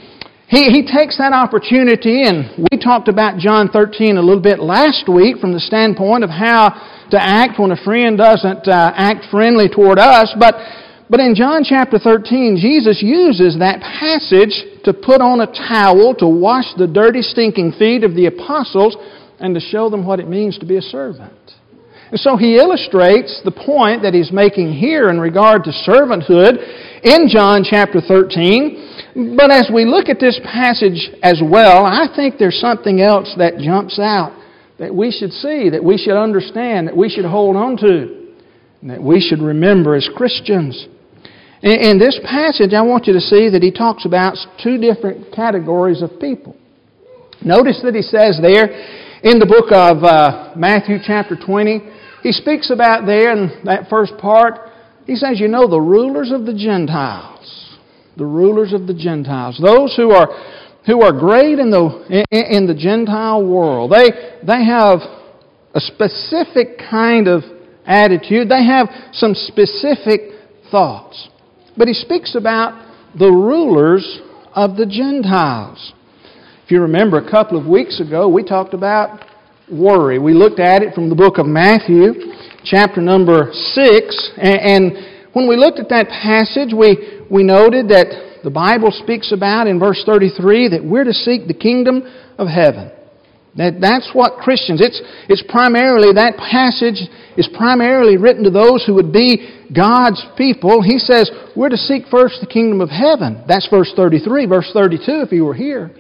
he, 0.48 0.70
he 0.70 0.86
takes 0.86 1.18
that 1.18 1.34
opportunity, 1.34 2.22
and 2.22 2.68
we 2.70 2.78
talked 2.78 3.08
about 3.08 3.40
John 3.40 3.70
13 3.70 4.18
a 4.18 4.22
little 4.22 4.42
bit 4.42 4.60
last 4.60 5.10
week 5.10 5.38
from 5.38 5.54
the 5.54 5.60
standpoint 5.60 6.24
of 6.24 6.30
how 6.30 6.70
to 7.10 7.18
act 7.18 7.60
when 7.60 7.72
a 7.72 7.82
friend 7.84 8.18
doesn't 8.18 8.68
uh, 8.68 8.94
act 8.94 9.26
friendly 9.32 9.70
toward 9.70 9.98
us. 9.98 10.34
But 10.38 10.54
but 11.10 11.20
in 11.20 11.36
John 11.36 11.64
chapter 11.64 12.00
13, 12.00 12.58
Jesus 12.60 13.02
uses 13.02 13.60
that 13.60 13.82
passage 13.82 14.66
to 14.84 14.94
put 14.94 15.22
on 15.22 15.42
a 15.42 15.48
towel 15.48 16.16
to 16.16 16.28
wash 16.28 16.66
the 16.78 16.88
dirty, 16.88 17.22
stinking 17.22 17.74
feet 17.74 18.04
of 18.04 18.16
the 18.16 18.26
apostles 18.26 18.98
and 19.40 19.54
to 19.54 19.62
show 19.62 19.90
them 19.90 20.06
what 20.06 20.20
it 20.20 20.28
means 20.28 20.58
to 20.60 20.66
be 20.66 20.78
a 20.78 20.82
servant. 20.82 21.34
And 22.12 22.20
so 22.20 22.38
he 22.38 22.58
illustrates 22.58 23.42
the 23.44 23.52
point 23.52 24.04
that 24.04 24.14
he's 24.14 24.32
making 24.32 24.74
here 24.74 25.10
in 25.10 25.20
regard 25.20 25.64
to 25.66 25.72
servanthood 25.72 26.58
in 27.04 27.28
John 27.28 27.66
chapter 27.68 28.00
13. 28.00 29.36
But 29.38 29.52
as 29.52 29.70
we 29.74 29.86
look 29.86 30.10
at 30.10 30.20
this 30.20 30.40
passage 30.44 31.10
as 31.24 31.42
well, 31.44 31.86
I 31.86 32.08
think 32.16 32.36
there's 32.38 32.60
something 32.60 33.02
else 33.02 33.34
that 33.38 33.58
jumps 33.58 34.00
out 34.00 34.38
that 34.78 34.94
we 34.94 35.12
should 35.12 35.32
see, 35.32 35.70
that 35.70 35.84
we 35.84 35.98
should 35.98 36.18
understand, 36.18 36.88
that 36.88 36.98
we 36.98 37.10
should 37.10 37.26
hold 37.26 37.56
on 37.56 37.78
to, 37.78 38.32
and 38.82 38.90
that 38.90 39.02
we 39.02 39.20
should 39.20 39.42
remember 39.42 39.96
as 39.96 40.08
Christians. 40.16 40.88
In 41.62 41.98
this 41.98 42.20
passage, 42.24 42.74
I 42.74 42.82
want 42.82 43.08
you 43.08 43.14
to 43.14 43.22
see 43.22 43.50
that 43.50 43.64
he 43.64 43.72
talks 43.72 44.06
about 44.06 44.36
two 44.62 44.78
different 44.78 45.34
categories 45.34 46.02
of 46.02 46.20
people. 46.20 46.56
Notice 47.44 47.82
that 47.84 47.96
he 47.96 48.02
says 48.02 48.40
there 48.42 48.66
in 49.24 49.40
the 49.40 49.46
book 49.46 49.72
of 49.72 50.04
uh, 50.04 50.54
Matthew, 50.56 50.98
chapter 51.04 51.36
20, 51.36 51.82
he 52.22 52.32
speaks 52.32 52.70
about 52.70 53.06
there 53.06 53.32
in 53.32 53.64
that 53.64 53.90
first 53.90 54.18
part, 54.18 54.70
he 55.06 55.16
says, 55.16 55.40
You 55.40 55.48
know, 55.48 55.68
the 55.68 55.80
rulers 55.80 56.32
of 56.32 56.46
the 56.46 56.54
Gentiles, 56.54 57.78
the 58.18 58.26
rulers 58.26 58.74
of 58.74 58.88
the 58.88 58.94
Gentiles, 58.94 59.60
those 59.62 59.96
who 59.96 60.12
are, 60.12 60.28
who 60.86 61.02
are 61.02 61.12
great 61.12 61.60
in 61.60 61.72
the, 61.72 62.26
in 62.32 62.68
the 62.68 62.76
Gentile 62.76 63.46
world, 63.46 63.92
they, 63.92 64.10
they 64.46 64.66
have 64.66 65.00
a 65.74 65.80
specific 65.80 66.78
kind 66.78 67.28
of 67.28 67.44
attitude, 67.86 68.50
they 68.50 68.66
have 68.66 68.90
some 69.14 69.34
specific 69.34 70.22
thoughts. 70.70 71.30
But 71.78 71.88
he 71.88 71.94
speaks 71.94 72.36
about 72.36 72.82
the 73.18 73.30
rulers 73.30 74.20
of 74.54 74.78
the 74.78 74.86
Gentiles. 74.86 75.94
If 76.64 76.72
you 76.72 76.82
remember 76.82 77.18
a 77.18 77.30
couple 77.30 77.60
of 77.60 77.68
weeks 77.68 78.00
ago, 78.00 78.28
we 78.28 78.44
talked 78.44 78.74
about 78.74 79.26
worry. 79.72 80.20
We 80.20 80.34
looked 80.34 80.60
at 80.60 80.82
it 80.82 80.94
from 80.94 81.10
the 81.10 81.16
book 81.16 81.38
of 81.38 81.46
Matthew, 81.46 82.14
chapter 82.64 83.02
number 83.02 83.52
6. 83.52 84.32
And 84.38 84.94
when 85.34 85.48
we 85.48 85.58
looked 85.58 85.80
at 85.80 85.90
that 85.90 86.08
passage, 86.08 86.74
we, 86.74 87.22
we 87.30 87.44
noted 87.44 87.90
that 87.90 88.42
the 88.44 88.50
Bible 88.50 88.92
speaks 88.92 89.32
about 89.32 89.68
in 89.68 89.80
verse 89.80 90.02
33 90.06 90.70
that 90.70 90.84
we're 90.84 91.04
to 91.04 91.14
seek 91.14 91.48
the 91.48 91.54
kingdom 91.54 92.04
of 92.38 92.48
heaven. 92.48 92.92
That, 93.58 93.80
that's 93.80 94.10
what 94.12 94.44
Christians, 94.44 94.82
it's, 94.82 95.02
it's 95.30 95.44
primarily, 95.48 96.12
that 96.14 96.36
passage 96.36 97.08
is 97.38 97.48
primarily 97.56 98.18
written 98.18 98.44
to 98.44 98.50
those 98.50 98.84
who 98.86 98.94
would 98.96 99.14
be 99.14 99.64
God's 99.74 100.22
people. 100.38 100.82
He 100.82 101.00
says, 101.00 101.32
we're 101.56 101.70
to 101.70 101.78
seek 101.78 102.04
first 102.12 102.42
the 102.42 102.48
kingdom 102.48 102.82
of 102.82 102.90
heaven. 102.90 103.46
That's 103.48 103.68
verse 103.70 103.94
33. 103.96 104.46
Verse 104.46 104.70
32, 104.74 105.24
if 105.24 105.32
you 105.32 105.46
were 105.46 105.54
here, 105.54 105.92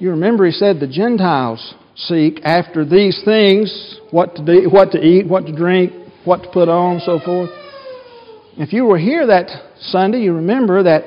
you 0.00 0.10
remember 0.10 0.44
he 0.44 0.50
said, 0.50 0.80
the 0.80 0.88
Gentiles 0.88 1.74
seek 1.94 2.40
after 2.42 2.84
these 2.84 3.22
things, 3.24 4.00
what 4.10 4.34
to, 4.34 4.44
do, 4.44 4.68
what 4.68 4.90
to 4.90 4.98
eat, 4.98 5.28
what 5.28 5.46
to 5.46 5.54
drink, 5.54 5.92
what 6.24 6.42
to 6.42 6.50
put 6.50 6.68
on, 6.68 6.98
so 6.98 7.20
forth. 7.20 7.50
If 8.56 8.72
you 8.72 8.86
were 8.86 8.98
here 8.98 9.26
that 9.28 9.50
Sunday, 9.80 10.18
you 10.18 10.34
remember 10.34 10.82
that 10.82 11.04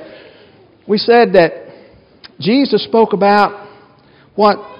we 0.87 0.97
said 0.97 1.33
that 1.33 1.65
Jesus 2.39 2.83
spoke 2.85 3.11
about 3.11 3.67
what 4.35 4.74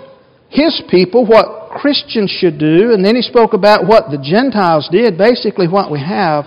his 0.56 0.82
people, 0.90 1.26
what 1.26 1.72
Christians 1.72 2.32
should 2.32 2.58
do, 2.58 2.94
and 2.94 3.04
then 3.04 3.16
he 3.16 3.22
spoke 3.22 3.54
about 3.54 3.86
what 3.86 4.10
the 4.10 4.18
Gentiles 4.18 4.88
did. 4.92 5.18
Basically, 5.18 5.68
what 5.68 5.92
we 5.92 6.00
have 6.00 6.46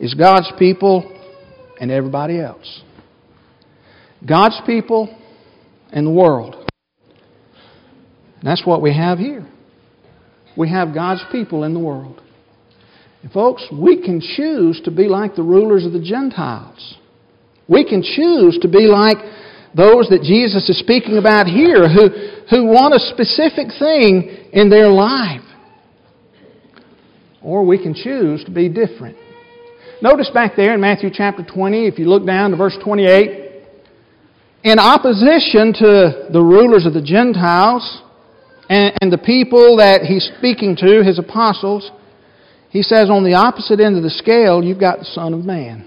is 0.00 0.14
God's 0.14 0.50
people 0.58 1.14
and 1.80 1.90
everybody 1.90 2.40
else. 2.40 2.82
God's 4.26 4.60
people 4.66 5.16
and 5.92 6.06
the 6.06 6.10
world. 6.10 6.56
that's 8.42 8.66
what 8.66 8.82
we 8.82 8.94
have 8.94 9.18
here. 9.18 9.46
We 10.56 10.68
have 10.70 10.92
God's 10.92 11.22
people 11.30 11.62
in 11.62 11.72
the 11.72 11.80
world. 11.80 12.20
And 13.22 13.30
folks, 13.30 13.64
we 13.72 14.02
can 14.02 14.20
choose 14.20 14.80
to 14.84 14.90
be 14.90 15.04
like 15.04 15.36
the 15.36 15.42
rulers 15.42 15.86
of 15.86 15.92
the 15.92 16.02
Gentiles. 16.02 16.96
We 17.68 17.84
can 17.84 18.02
choose 18.02 18.58
to 18.62 18.68
be 18.68 18.86
like 18.86 19.18
those 19.78 20.10
that 20.10 20.22
Jesus 20.26 20.68
is 20.68 20.76
speaking 20.80 21.18
about 21.18 21.46
here 21.46 21.88
who, 21.88 22.10
who 22.50 22.66
want 22.66 22.94
a 22.94 22.98
specific 22.98 23.70
thing 23.78 24.50
in 24.52 24.68
their 24.68 24.88
life. 24.88 25.46
Or 27.40 27.64
we 27.64 27.80
can 27.80 27.94
choose 27.94 28.42
to 28.44 28.50
be 28.50 28.68
different. 28.68 29.16
Notice 30.02 30.30
back 30.34 30.56
there 30.56 30.74
in 30.74 30.80
Matthew 30.80 31.10
chapter 31.12 31.44
20, 31.44 31.86
if 31.86 31.96
you 31.96 32.06
look 32.06 32.26
down 32.26 32.50
to 32.50 32.56
verse 32.56 32.76
28, 32.82 33.62
in 34.64 34.80
opposition 34.80 35.72
to 35.74 36.26
the 36.32 36.42
rulers 36.42 36.84
of 36.84 36.92
the 36.92 37.02
Gentiles, 37.02 38.02
and, 38.68 38.92
and 39.00 39.12
the 39.12 39.18
people 39.18 39.76
that 39.76 40.02
he's 40.02 40.28
speaking 40.38 40.74
to, 40.76 41.04
his 41.04 41.20
apostles, 41.20 41.90
he 42.70 42.82
says 42.82 43.10
on 43.10 43.22
the 43.22 43.34
opposite 43.34 43.78
end 43.78 43.96
of 43.96 44.02
the 44.02 44.10
scale, 44.10 44.62
you've 44.62 44.80
got 44.80 44.98
the 44.98 45.04
Son 45.04 45.32
of 45.34 45.44
Man. 45.44 45.86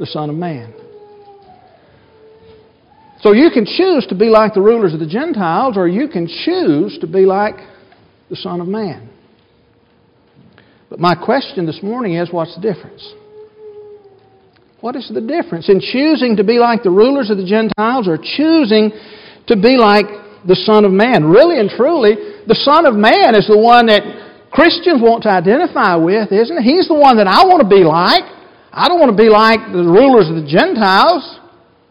The 0.00 0.06
Son 0.06 0.30
of 0.30 0.36
Man. 0.36 0.77
So 3.20 3.32
you 3.32 3.50
can 3.50 3.66
choose 3.66 4.06
to 4.08 4.14
be 4.14 4.26
like 4.26 4.54
the 4.54 4.60
rulers 4.60 4.94
of 4.94 5.00
the 5.00 5.06
Gentiles, 5.06 5.76
or 5.76 5.88
you 5.88 6.08
can 6.08 6.28
choose 6.28 6.98
to 7.00 7.06
be 7.06 7.26
like 7.26 7.56
the 8.30 8.36
Son 8.36 8.60
of 8.60 8.68
Man. 8.68 9.08
But 10.88 11.00
my 11.00 11.14
question 11.14 11.66
this 11.66 11.82
morning 11.82 12.14
is 12.14 12.32
what's 12.32 12.54
the 12.54 12.60
difference? 12.60 13.14
What 14.80 14.94
is 14.94 15.10
the 15.12 15.20
difference 15.20 15.68
in 15.68 15.80
choosing 15.80 16.36
to 16.36 16.44
be 16.44 16.58
like 16.58 16.84
the 16.84 16.90
rulers 16.90 17.30
of 17.30 17.36
the 17.36 17.44
Gentiles 17.44 18.06
or 18.06 18.16
choosing 18.16 18.92
to 19.48 19.56
be 19.56 19.76
like 19.76 20.06
the 20.46 20.54
Son 20.54 20.84
of 20.84 20.92
Man? 20.92 21.24
Really 21.24 21.58
and 21.58 21.68
truly, 21.68 22.14
the 22.46 22.54
Son 22.54 22.86
of 22.86 22.94
Man 22.94 23.34
is 23.34 23.48
the 23.48 23.58
one 23.58 23.86
that 23.86 24.02
Christians 24.52 25.02
want 25.02 25.24
to 25.24 25.30
identify 25.30 25.96
with, 25.96 26.30
isn't 26.30 26.56
it? 26.56 26.62
He's 26.62 26.86
the 26.86 26.94
one 26.94 27.16
that 27.18 27.26
I 27.26 27.44
want 27.44 27.60
to 27.62 27.68
be 27.68 27.82
like. 27.82 28.22
I 28.70 28.86
don't 28.86 29.00
want 29.00 29.10
to 29.10 29.18
be 29.18 29.28
like 29.28 29.60
the 29.74 29.82
rulers 29.82 30.30
of 30.30 30.38
the 30.38 30.46
Gentiles. 30.46 31.40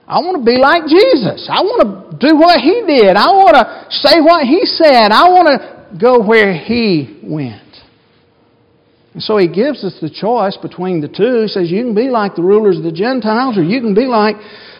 I 0.07 0.19
want 0.19 0.39
to 0.39 0.45
be 0.45 0.57
like 0.57 0.87
Jesus. 0.87 1.49
I 1.51 1.61
want 1.61 1.83
to 1.83 2.17
do 2.17 2.37
what 2.37 2.61
He 2.61 2.81
did. 2.87 3.17
I 3.17 3.27
want 3.31 3.55
to 3.55 3.91
say 3.91 4.21
what 4.21 4.47
He 4.47 4.63
said. 4.63 5.11
I 5.11 5.27
want 5.29 5.47
to 5.51 5.99
go 5.99 6.23
where 6.23 6.53
He 6.53 7.19
went. 7.21 7.61
And 9.13 9.21
so 9.21 9.37
He 9.37 9.49
gives 9.49 9.83
us 9.83 9.97
the 9.99 10.09
choice 10.09 10.55
between 10.55 11.01
the 11.01 11.09
two. 11.09 11.41
He 11.43 11.47
says, 11.49 11.69
You 11.69 11.83
can 11.83 11.93
be 11.93 12.09
like 12.09 12.35
the 12.35 12.41
rulers 12.41 12.77
of 12.77 12.83
the 12.83 12.91
Gentiles, 12.91 13.57
or 13.57 13.63
you 13.63 13.81
can 13.81 13.93
be 13.93 14.05
like 14.05 14.37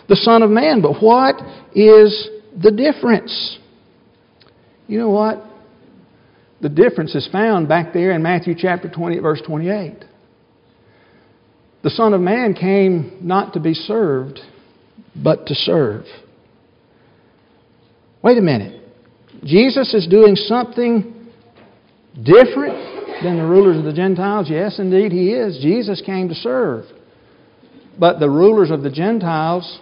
the 0.07 0.15
Son 0.15 0.43
of 0.43 0.49
Man. 0.49 0.81
But 0.81 1.03
what 1.03 1.35
is 1.75 2.29
the 2.55 2.71
difference? 2.71 3.59
You 4.87 4.99
know 4.99 5.09
what? 5.09 5.43
The 6.61 6.69
difference 6.69 7.13
is 7.13 7.27
found 7.31 7.67
back 7.67 7.93
there 7.93 8.11
in 8.11 8.23
Matthew 8.23 8.55
chapter 8.57 8.89
20, 8.89 9.19
verse 9.19 9.41
28. 9.45 10.05
The 11.83 11.89
Son 11.89 12.13
of 12.13 12.21
Man 12.21 12.53
came 12.53 13.19
not 13.21 13.53
to 13.53 13.59
be 13.59 13.73
served, 13.73 14.39
but 15.23 15.47
to 15.47 15.55
serve. 15.55 16.05
Wait 18.23 18.37
a 18.37 18.41
minute. 18.41 18.83
Jesus 19.43 19.93
is 19.93 20.07
doing 20.07 20.35
something 20.35 21.29
different 22.23 22.97
than 23.23 23.37
the 23.37 23.45
rulers 23.45 23.77
of 23.77 23.83
the 23.83 23.93
Gentiles? 23.93 24.47
Yes, 24.49 24.79
indeed, 24.79 25.11
he 25.11 25.31
is. 25.31 25.59
Jesus 25.61 26.01
came 26.05 26.29
to 26.29 26.35
serve. 26.35 26.85
But 27.99 28.19
the 28.19 28.29
rulers 28.29 28.71
of 28.71 28.83
the 28.83 28.91
Gentiles, 28.91 29.79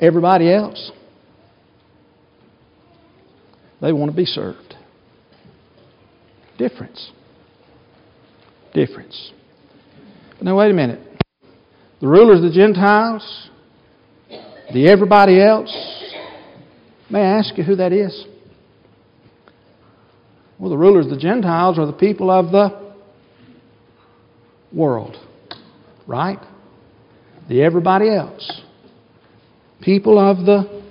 everybody 0.00 0.52
else, 0.52 0.90
they 3.80 3.92
want 3.92 4.10
to 4.10 4.16
be 4.16 4.24
served. 4.24 4.74
Difference. 6.58 7.10
Difference. 8.72 9.32
Now, 10.40 10.58
wait 10.58 10.70
a 10.70 10.74
minute. 10.74 11.00
The 12.00 12.08
rulers 12.08 12.38
of 12.38 12.44
the 12.44 12.52
Gentiles, 12.52 13.48
the 14.72 14.88
everybody 14.88 15.40
else, 15.40 15.72
may 17.08 17.20
I 17.20 17.38
ask 17.38 17.56
you 17.56 17.64
who 17.64 17.76
that 17.76 17.92
is? 17.92 18.26
Well, 20.58 20.70
the 20.70 20.76
rulers 20.76 21.06
of 21.06 21.10
the 21.12 21.18
Gentiles 21.18 21.78
are 21.78 21.86
the 21.86 21.92
people 21.92 22.30
of 22.30 22.50
the 22.50 22.92
world, 24.72 25.16
right? 26.06 26.38
The 27.48 27.62
everybody 27.62 28.08
else. 28.08 28.62
People 29.80 30.18
of 30.18 30.44
the 30.46 30.82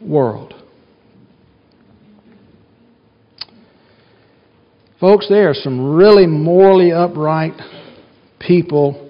world. 0.00 0.54
Folks, 5.00 5.28
there 5.28 5.50
are 5.50 5.54
some 5.54 5.96
really 5.96 6.26
morally 6.26 6.92
upright 6.92 7.60
people 8.38 9.01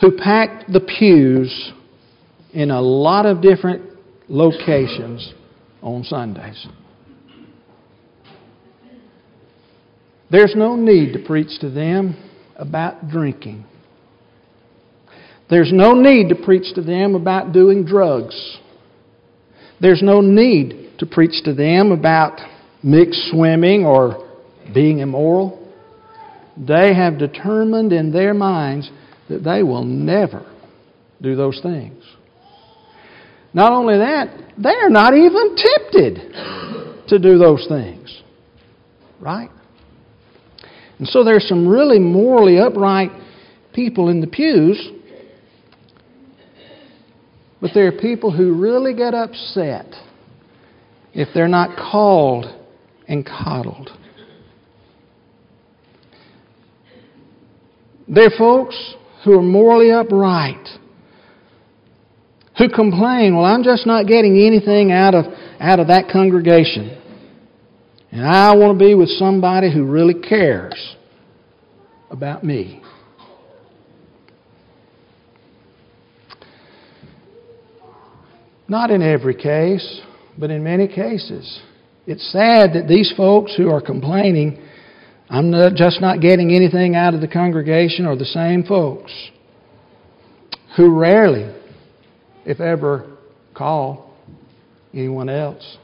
who 0.00 0.16
packed 0.16 0.72
the 0.72 0.80
pews 0.80 1.72
in 2.52 2.70
a 2.70 2.80
lot 2.80 3.26
of 3.26 3.40
different 3.40 3.82
locations 4.28 5.32
on 5.82 6.04
Sundays. 6.04 6.66
There's 10.30 10.54
no 10.56 10.76
need 10.76 11.12
to 11.14 11.18
preach 11.24 11.58
to 11.60 11.70
them 11.70 12.16
about 12.56 13.08
drinking. 13.08 13.64
There's 15.48 15.72
no 15.72 15.94
need 15.94 16.28
to 16.28 16.36
preach 16.36 16.74
to 16.74 16.82
them 16.82 17.14
about 17.14 17.52
doing 17.52 17.84
drugs. 17.84 18.58
There's 19.80 20.02
no 20.02 20.20
need 20.20 20.92
to 20.98 21.06
preach 21.06 21.42
to 21.44 21.54
them 21.54 21.90
about 21.90 22.40
mixed 22.82 23.30
swimming 23.30 23.84
or 23.84 24.28
being 24.72 25.00
immoral, 25.00 25.56
they 26.56 26.94
have 26.94 27.18
determined 27.18 27.92
in 27.92 28.12
their 28.12 28.34
minds 28.34 28.90
that 29.30 29.44
they 29.44 29.62
will 29.62 29.84
never 29.84 30.44
do 31.22 31.36
those 31.36 31.60
things. 31.62 32.04
Not 33.54 33.72
only 33.72 33.96
that, 33.96 34.52
they're 34.58 34.90
not 34.90 35.14
even 35.14 35.56
tempted 35.56 37.06
to 37.08 37.18
do 37.18 37.38
those 37.38 37.66
things. 37.68 38.22
Right? 39.20 39.50
And 40.98 41.08
so 41.08 41.24
there's 41.24 41.48
some 41.48 41.66
really 41.66 41.98
morally 41.98 42.58
upright 42.58 43.10
people 43.72 44.08
in 44.08 44.20
the 44.20 44.26
pews, 44.26 44.90
but 47.60 47.70
there 47.74 47.86
are 47.86 47.98
people 47.98 48.30
who 48.30 48.54
really 48.54 48.94
get 48.94 49.14
upset 49.14 49.86
if 51.14 51.28
they're 51.34 51.48
not 51.48 51.76
called 51.76 52.46
and 53.06 53.24
coddled. 53.24 53.90
They're 58.08 58.30
folks 58.36 58.94
who 59.24 59.38
are 59.38 59.42
morally 59.42 59.90
upright, 59.90 60.66
who 62.58 62.68
complain, 62.68 63.36
well, 63.36 63.44
I'm 63.44 63.62
just 63.62 63.86
not 63.86 64.06
getting 64.06 64.38
anything 64.38 64.92
out 64.92 65.14
of, 65.14 65.26
out 65.60 65.80
of 65.80 65.88
that 65.88 66.10
congregation. 66.12 66.96
And 68.12 68.26
I 68.26 68.54
want 68.54 68.78
to 68.78 68.84
be 68.84 68.94
with 68.94 69.08
somebody 69.10 69.72
who 69.72 69.84
really 69.84 70.14
cares 70.14 70.96
about 72.10 72.42
me. 72.42 72.82
Not 78.68 78.90
in 78.90 79.02
every 79.02 79.34
case, 79.34 80.00
but 80.38 80.50
in 80.50 80.62
many 80.62 80.86
cases. 80.86 81.60
It's 82.06 82.30
sad 82.32 82.72
that 82.74 82.86
these 82.88 83.12
folks 83.16 83.54
who 83.56 83.68
are 83.68 83.80
complaining 83.80 84.64
I'm 85.30 85.52
not, 85.52 85.74
just 85.74 86.00
not 86.00 86.20
getting 86.20 86.52
anything 86.52 86.96
out 86.96 87.14
of 87.14 87.20
the 87.20 87.28
congregation 87.28 88.04
or 88.04 88.16
the 88.16 88.24
same 88.24 88.64
folks 88.64 89.12
who 90.76 90.98
rarely, 90.98 91.54
if 92.44 92.58
ever, 92.58 93.16
call 93.54 94.12
anyone 94.92 95.28
else 95.28 95.76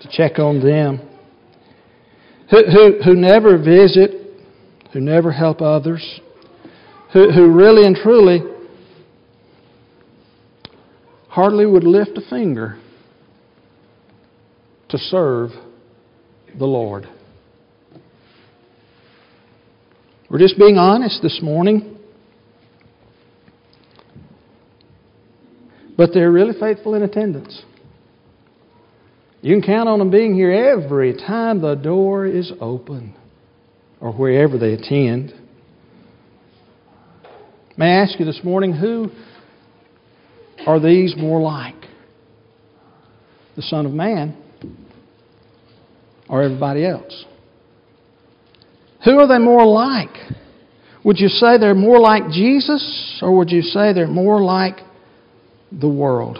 to 0.00 0.08
check 0.12 0.38
on 0.38 0.60
them, 0.60 1.00
who, 2.48 2.62
who, 2.70 3.02
who 3.04 3.14
never 3.16 3.58
visit, 3.58 4.12
who 4.92 5.00
never 5.00 5.32
help 5.32 5.60
others, 5.60 6.20
who, 7.12 7.32
who 7.32 7.50
really 7.52 7.84
and 7.84 7.96
truly 7.96 8.42
hardly 11.28 11.66
would 11.66 11.84
lift 11.84 12.16
a 12.16 12.30
finger 12.30 12.80
to 14.88 14.98
serve 14.98 15.50
the 16.56 16.64
Lord. 16.64 17.08
We're 20.28 20.38
just 20.38 20.58
being 20.58 20.76
honest 20.76 21.22
this 21.22 21.40
morning. 21.40 21.98
But 25.96 26.10
they're 26.12 26.32
really 26.32 26.58
faithful 26.58 26.94
in 26.94 27.02
attendance. 27.02 27.62
You 29.40 29.54
can 29.54 29.62
count 29.62 29.88
on 29.88 30.00
them 30.00 30.10
being 30.10 30.34
here 30.34 30.50
every 30.50 31.14
time 31.14 31.60
the 31.60 31.74
door 31.74 32.26
is 32.26 32.52
open 32.60 33.14
or 34.00 34.12
wherever 34.12 34.58
they 34.58 34.72
attend. 34.72 35.32
May 37.76 37.86
I 37.86 38.02
ask 38.02 38.18
you 38.18 38.24
this 38.24 38.40
morning, 38.42 38.72
who 38.72 39.10
are 40.66 40.80
these 40.80 41.14
more 41.16 41.40
like? 41.40 41.74
The 43.54 43.62
Son 43.62 43.86
of 43.86 43.92
Man 43.92 44.36
or 46.28 46.42
everybody 46.42 46.84
else? 46.84 47.24
Who 49.06 49.20
are 49.20 49.28
they 49.28 49.38
more 49.38 49.64
like? 49.64 50.10
Would 51.04 51.20
you 51.20 51.28
say 51.28 51.58
they're 51.58 51.76
more 51.76 52.00
like 52.00 52.28
Jesus, 52.32 53.20
or 53.22 53.36
would 53.38 53.52
you 53.52 53.62
say 53.62 53.92
they're 53.92 54.08
more 54.08 54.42
like 54.42 54.78
the 55.70 55.88
world? 55.88 56.38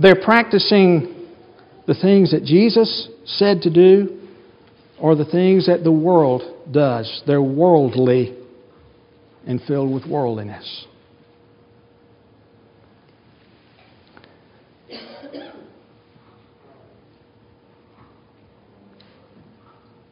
They're 0.00 0.22
practicing 0.22 1.26
the 1.88 1.94
things 1.94 2.30
that 2.30 2.44
Jesus 2.44 3.08
said 3.24 3.62
to 3.62 3.70
do, 3.70 4.20
or 5.00 5.16
the 5.16 5.24
things 5.24 5.66
that 5.66 5.82
the 5.82 5.90
world 5.90 6.42
does. 6.70 7.22
They're 7.26 7.42
worldly 7.42 8.36
and 9.48 9.60
filled 9.66 9.92
with 9.92 10.06
worldliness. 10.06 10.86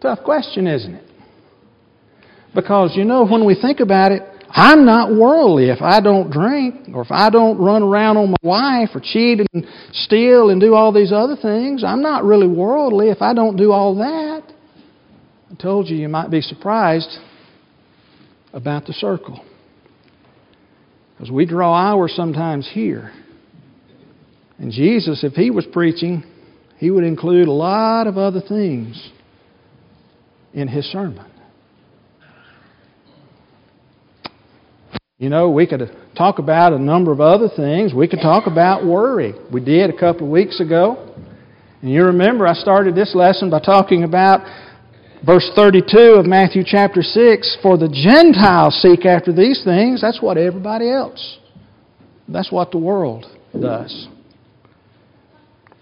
Tough 0.04 0.22
question, 0.22 0.66
isn't 0.66 0.96
it? 0.96 1.04
Because, 2.54 2.94
you 2.94 3.06
know, 3.06 3.26
when 3.26 3.46
we 3.46 3.54
think 3.58 3.80
about 3.80 4.12
it, 4.12 4.20
I'm 4.50 4.84
not 4.84 5.10
worldly 5.10 5.70
if 5.70 5.80
I 5.80 6.02
don't 6.02 6.30
drink 6.30 6.90
or 6.94 7.00
if 7.00 7.10
I 7.10 7.30
don't 7.30 7.56
run 7.56 7.82
around 7.82 8.18
on 8.18 8.32
my 8.32 8.36
wife 8.42 8.90
or 8.94 9.00
cheat 9.02 9.40
and 9.54 9.66
steal 9.92 10.50
and 10.50 10.60
do 10.60 10.74
all 10.74 10.92
these 10.92 11.10
other 11.10 11.36
things. 11.36 11.82
I'm 11.82 12.02
not 12.02 12.22
really 12.22 12.46
worldly 12.46 13.08
if 13.08 13.22
I 13.22 13.32
don't 13.32 13.56
do 13.56 13.72
all 13.72 13.96
that. 13.96 14.42
I 15.50 15.54
told 15.54 15.88
you 15.88 15.96
you 15.96 16.10
might 16.10 16.30
be 16.30 16.42
surprised 16.42 17.08
about 18.52 18.84
the 18.84 18.92
circle. 18.92 19.42
Because 21.14 21.30
we 21.30 21.46
draw 21.46 21.72
ours 21.72 22.12
sometimes 22.14 22.68
here. 22.70 23.10
And 24.58 24.70
Jesus, 24.70 25.24
if 25.24 25.32
he 25.32 25.50
was 25.50 25.64
preaching, 25.72 26.24
he 26.76 26.90
would 26.90 27.04
include 27.04 27.48
a 27.48 27.52
lot 27.52 28.06
of 28.06 28.18
other 28.18 28.42
things 28.46 29.12
in 30.54 30.68
his 30.68 30.84
sermon. 30.86 31.30
You 35.18 35.28
know, 35.28 35.50
we 35.50 35.66
could 35.66 35.80
talk 36.16 36.38
about 36.38 36.72
a 36.72 36.78
number 36.78 37.12
of 37.12 37.20
other 37.20 37.48
things. 37.54 37.94
We 37.94 38.08
could 38.08 38.20
talk 38.20 38.46
about 38.46 38.84
worry. 38.84 39.34
We 39.52 39.64
did 39.64 39.90
a 39.90 39.98
couple 39.98 40.26
of 40.26 40.32
weeks 40.32 40.60
ago. 40.60 41.14
And 41.82 41.92
you 41.92 42.04
remember 42.04 42.46
I 42.46 42.54
started 42.54 42.94
this 42.94 43.14
lesson 43.14 43.50
by 43.50 43.60
talking 43.60 44.04
about 44.04 44.40
verse 45.24 45.48
32 45.54 46.16
of 46.18 46.26
Matthew 46.26 46.62
chapter 46.64 47.02
6 47.02 47.58
For 47.62 47.76
the 47.76 47.88
Gentiles 47.88 48.80
seek 48.80 49.06
after 49.06 49.32
these 49.32 49.62
things. 49.64 50.00
That's 50.00 50.20
what 50.20 50.36
everybody 50.36 50.90
else, 50.90 51.38
that's 52.28 52.50
what 52.50 52.70
the 52.70 52.78
world 52.78 53.26
does. 53.52 54.08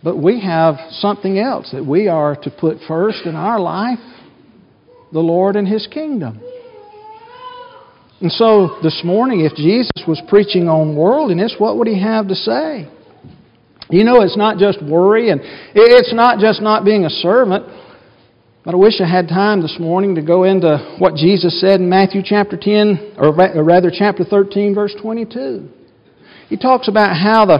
But 0.05 0.19
we 0.19 0.41
have 0.41 0.75
something 0.91 1.39
else 1.39 1.71
that 1.73 1.87
we 1.87 2.09
are 2.09 2.35
to 2.43 2.51
put 2.51 2.79
first 2.89 3.25
in 3.25 3.37
our 3.37 3.61
life 3.61 4.01
the 5.13 5.21
Lord 5.21 5.57
and 5.57 5.69
His 5.69 5.87
kingdom. 5.87 6.41
And 8.21 8.31
so 8.31 8.79
this 8.83 9.03
morning, 9.05 9.41
if 9.41 9.55
Jesus 9.57 9.91
was 10.07 10.23
preaching 10.29 10.69
on 10.69 10.97
worldliness, 10.97 11.57
what 11.59 11.77
would 11.77 11.89
he 11.89 12.01
have 12.01 12.29
to 12.29 12.37
say? 12.37 12.89
You 13.91 14.05
know, 14.05 14.23
it's 14.23 14.37
not 14.37 14.59
just 14.59 14.81
worry 14.81 15.31
and 15.31 15.41
it's 15.75 16.15
not 16.15 16.39
just 16.39 16.63
not 16.63 16.85
being 16.85 17.05
a 17.05 17.11
servant. 17.11 17.67
But 18.65 18.75
I 18.75 18.77
wish 18.77 19.01
I 19.01 19.11
had 19.11 19.27
time 19.27 19.61
this 19.61 19.77
morning 19.81 20.15
to 20.15 20.23
go 20.23 20.45
into 20.45 20.97
what 21.01 21.17
Jesus 21.17 21.61
said 21.61 21.81
in 21.81 21.89
Matthew 21.89 22.23
chapter 22.25 22.57
10, 22.57 23.17
or 23.19 23.35
rather 23.35 23.91
chapter 23.93 24.23
13, 24.23 24.73
verse 24.73 24.95
22. 25.03 25.69
He 26.49 26.57
talks 26.57 26.87
about 26.87 27.17
how 27.17 27.45
the 27.45 27.59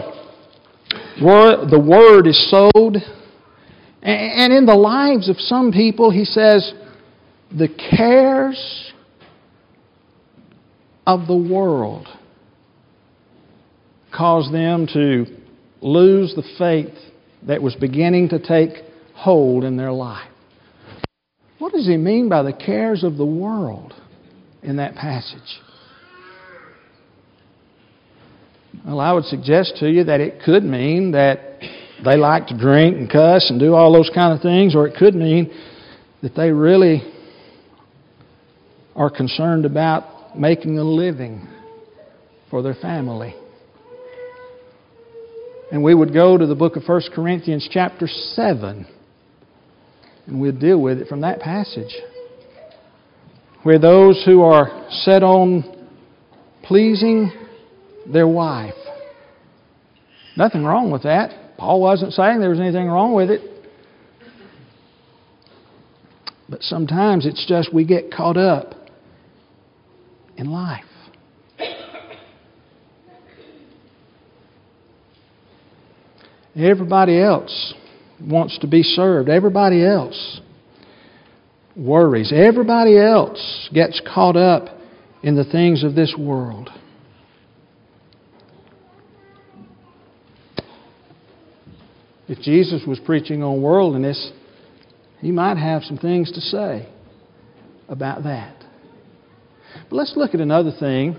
word, 1.21 1.69
the 1.69 1.79
word 1.79 2.25
is 2.25 2.49
sowed. 2.49 3.03
And 4.01 4.53
in 4.53 4.65
the 4.65 4.75
lives 4.75 5.27
of 5.27 5.35
some 5.39 5.73
people, 5.73 6.09
he 6.09 6.23
says, 6.23 6.73
the 7.57 7.67
cares 7.67 8.91
of 11.05 11.27
the 11.27 11.35
world 11.35 12.07
caused 14.15 14.53
them 14.53 14.87
to 14.93 15.25
lose 15.81 16.33
the 16.35 16.43
faith 16.57 16.93
that 17.47 17.61
was 17.61 17.75
beginning 17.75 18.29
to 18.29 18.39
take 18.39 18.83
hold 19.13 19.63
in 19.63 19.77
their 19.77 19.91
life. 19.91 20.29
What 21.59 21.73
does 21.73 21.85
he 21.85 21.97
mean 21.97 22.29
by 22.29 22.43
the 22.43 22.53
cares 22.53 23.03
of 23.03 23.17
the 23.17 23.25
world 23.25 23.93
in 24.61 24.77
that 24.77 24.95
passage? 24.95 25.59
Well, 28.85 28.99
I 28.99 29.13
would 29.13 29.25
suggest 29.25 29.77
to 29.79 29.89
you 29.89 30.05
that 30.05 30.19
it 30.19 30.41
could 30.43 30.63
mean 30.63 31.11
that 31.11 31.59
they 32.03 32.17
like 32.17 32.47
to 32.47 32.57
drink 32.57 32.97
and 32.97 33.09
cuss 33.09 33.49
and 33.49 33.59
do 33.59 33.75
all 33.75 33.93
those 33.93 34.09
kind 34.13 34.33
of 34.33 34.41
things, 34.41 34.75
or 34.75 34.87
it 34.87 34.95
could 34.95 35.15
mean 35.15 35.51
that 36.21 36.35
they 36.35 36.51
really 36.51 37.12
are 38.95 39.09
concerned 39.09 39.65
about 39.65 40.37
making 40.37 40.77
a 40.77 40.83
living 40.83 41.47
for 42.49 42.61
their 42.61 42.75
family. 42.75 43.35
And 45.71 45.83
we 45.83 45.95
would 45.95 46.13
go 46.13 46.37
to 46.37 46.45
the 46.45 46.55
book 46.55 46.75
of 46.75 46.83
1 46.85 47.01
Corinthians, 47.15 47.67
chapter 47.71 48.07
7, 48.07 48.85
and 50.27 50.41
we'd 50.41 50.59
deal 50.59 50.79
with 50.79 50.99
it 50.99 51.07
from 51.07 51.21
that 51.21 51.39
passage. 51.39 51.95
Where 53.63 53.79
those 53.79 54.23
who 54.25 54.41
are 54.41 54.87
set 54.89 55.23
on 55.23 55.87
pleasing 56.63 57.31
their 58.11 58.27
wife. 58.27 58.73
Nothing 60.37 60.63
wrong 60.63 60.91
with 60.91 61.03
that. 61.03 61.57
Paul 61.57 61.81
wasn't 61.81 62.13
saying 62.13 62.39
there 62.39 62.49
was 62.49 62.59
anything 62.59 62.87
wrong 62.87 63.13
with 63.13 63.29
it. 63.29 63.41
But 66.49 66.61
sometimes 66.61 67.25
it's 67.25 67.45
just 67.47 67.73
we 67.73 67.85
get 67.85 68.11
caught 68.11 68.37
up 68.37 68.82
in 70.43 70.51
life. 70.51 70.83
Everybody 76.55 77.19
else 77.19 77.73
wants 78.21 78.59
to 78.59 78.67
be 78.67 78.83
served. 78.83 79.29
Everybody 79.29 79.83
else 79.83 80.41
worries. 81.75 82.31
Everybody 82.35 82.97
else 82.99 83.69
gets 83.73 84.01
caught 84.13 84.35
up 84.35 84.77
in 85.23 85.35
the 85.35 85.45
things 85.45 85.83
of 85.83 85.95
this 85.95 86.13
world. 86.17 86.69
If 92.27 92.39
Jesus 92.39 92.83
was 92.85 92.99
preaching 92.99 93.41
on 93.41 93.61
worldliness, 93.61 94.31
he 95.19 95.31
might 95.31 95.57
have 95.57 95.83
some 95.83 95.97
things 95.97 96.31
to 96.33 96.41
say 96.41 96.87
about 97.89 98.23
that. 98.23 98.62
But 99.89 99.95
let's 99.95 100.13
look 100.15 100.33
at 100.33 100.39
another 100.39 100.71
thing. 100.79 101.15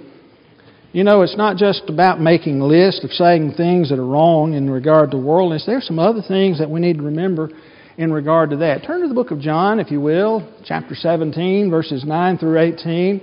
You 0.92 1.02
know, 1.02 1.22
it's 1.22 1.36
not 1.36 1.56
just 1.56 1.82
about 1.88 2.20
making 2.20 2.60
lists 2.60 3.02
of 3.02 3.10
saying 3.10 3.54
things 3.56 3.90
that 3.90 3.98
are 3.98 4.06
wrong 4.06 4.54
in 4.54 4.70
regard 4.70 5.10
to 5.10 5.18
worldliness. 5.18 5.64
There's 5.66 5.86
some 5.86 5.98
other 5.98 6.22
things 6.22 6.60
that 6.60 6.70
we 6.70 6.78
need 6.78 6.98
to 6.98 7.02
remember 7.02 7.50
in 7.98 8.12
regard 8.12 8.50
to 8.50 8.56
that. 8.58 8.84
Turn 8.84 9.02
to 9.02 9.08
the 9.08 9.14
book 9.14 9.32
of 9.32 9.40
John, 9.40 9.80
if 9.80 9.90
you 9.90 10.00
will, 10.00 10.48
chapter 10.64 10.94
17, 10.94 11.68
verses 11.68 12.04
9 12.04 12.38
through 12.38 12.60
18. 12.60 13.20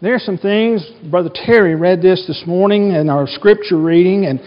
There 0.00 0.14
are 0.14 0.18
some 0.18 0.38
things, 0.38 0.82
Brother 1.10 1.28
Terry 1.32 1.74
read 1.74 2.00
this 2.00 2.24
this 2.26 2.42
morning 2.46 2.92
in 2.92 3.10
our 3.10 3.26
scripture 3.26 3.76
reading, 3.76 4.24
and, 4.24 4.40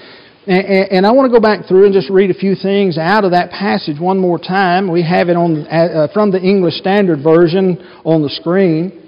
and, 0.48 0.66
and 0.66 1.06
I 1.06 1.12
want 1.12 1.32
to 1.32 1.38
go 1.38 1.42
back 1.42 1.68
through 1.68 1.86
and 1.86 1.94
just 1.94 2.10
read 2.10 2.32
a 2.32 2.34
few 2.34 2.56
things 2.56 2.98
out 2.98 3.24
of 3.24 3.32
that 3.34 3.52
passage 3.52 4.00
one 4.00 4.18
more 4.18 4.40
time. 4.40 4.92
We 4.92 5.04
have 5.04 5.30
it 5.30 5.36
on, 5.36 5.68
uh, 5.68 6.08
from 6.12 6.32
the 6.32 6.42
English 6.42 6.76
Standard 6.76 7.22
Version 7.22 7.78
on 8.04 8.24
the 8.24 8.30
screen. 8.30 9.03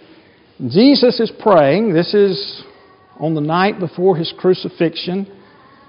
Jesus 0.60 1.20
is 1.20 1.32
praying. 1.40 1.94
This 1.94 2.14
is 2.14 2.64
on 3.20 3.34
the 3.34 3.42
night 3.42 3.78
before 3.78 4.16
his 4.16 4.34
crucifixion. 4.38 5.28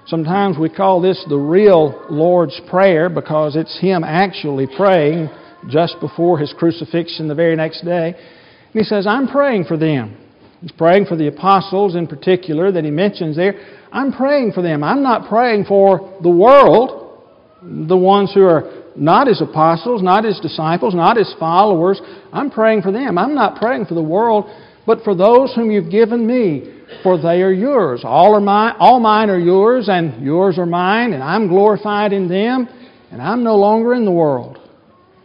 Sometimes 0.07 0.57
we 0.57 0.69
call 0.69 1.01
this 1.01 1.23
the 1.29 1.37
real 1.37 2.05
Lord's 2.09 2.59
Prayer 2.69 3.09
because 3.09 3.55
it's 3.55 3.79
him 3.79 4.03
actually 4.03 4.67
praying 4.75 5.29
just 5.69 5.95
before 6.01 6.37
his 6.37 6.53
crucifixion 6.57 7.29
the 7.29 7.35
very 7.35 7.55
next 7.55 7.85
day. 7.85 8.13
And 8.13 8.73
he 8.73 8.83
says, 8.83 9.07
I'm 9.07 9.29
praying 9.29 9.65
for 9.65 9.77
them. 9.77 10.17
He's 10.59 10.71
praying 10.73 11.05
for 11.05 11.15
the 11.15 11.27
apostles 11.27 11.95
in 11.95 12.05
particular 12.05 12.69
that 12.71 12.83
he 12.83 12.91
mentions 12.91 13.37
there. 13.37 13.53
I'm 13.93 14.11
praying 14.11 14.51
for 14.51 14.61
them. 14.61 14.83
I'm 14.83 15.01
not 15.01 15.29
praying 15.29 15.63
for 15.65 16.19
the 16.21 16.29
world, 16.29 17.23
the 17.63 17.97
ones 17.97 18.33
who 18.33 18.43
are 18.43 18.76
not 18.97 19.27
as 19.27 19.41
apostles, 19.41 20.01
not 20.01 20.25
as 20.25 20.39
disciples, 20.39 20.95
not 20.95 21.17
as 21.17 21.33
followers. 21.39 22.01
I'm 22.33 22.49
praying 22.49 22.81
for 22.81 22.91
them. 22.91 23.17
I'm 23.17 23.35
not 23.35 23.59
praying 23.59 23.85
for 23.85 23.93
the 23.93 24.01
world, 24.01 24.49
but 24.85 25.03
for 25.03 25.15
those 25.15 25.53
whom 25.53 25.69
you've 25.69 25.91
given 25.91 26.25
me, 26.25 26.83
for 27.03 27.17
they 27.17 27.41
are 27.41 27.51
yours. 27.51 28.01
All 28.03 28.35
are 28.35 28.41
mine, 28.41 28.75
all 28.79 28.99
mine 28.99 29.29
are 29.29 29.39
yours, 29.39 29.87
and 29.89 30.23
yours 30.25 30.57
are 30.57 30.65
mine, 30.65 31.13
and 31.13 31.23
I'm 31.23 31.47
glorified 31.47 32.11
in 32.11 32.27
them, 32.27 32.67
and 33.11 33.21
I'm 33.21 33.43
no 33.43 33.55
longer 33.55 33.93
in 33.93 34.05
the 34.05 34.11
world. 34.11 34.59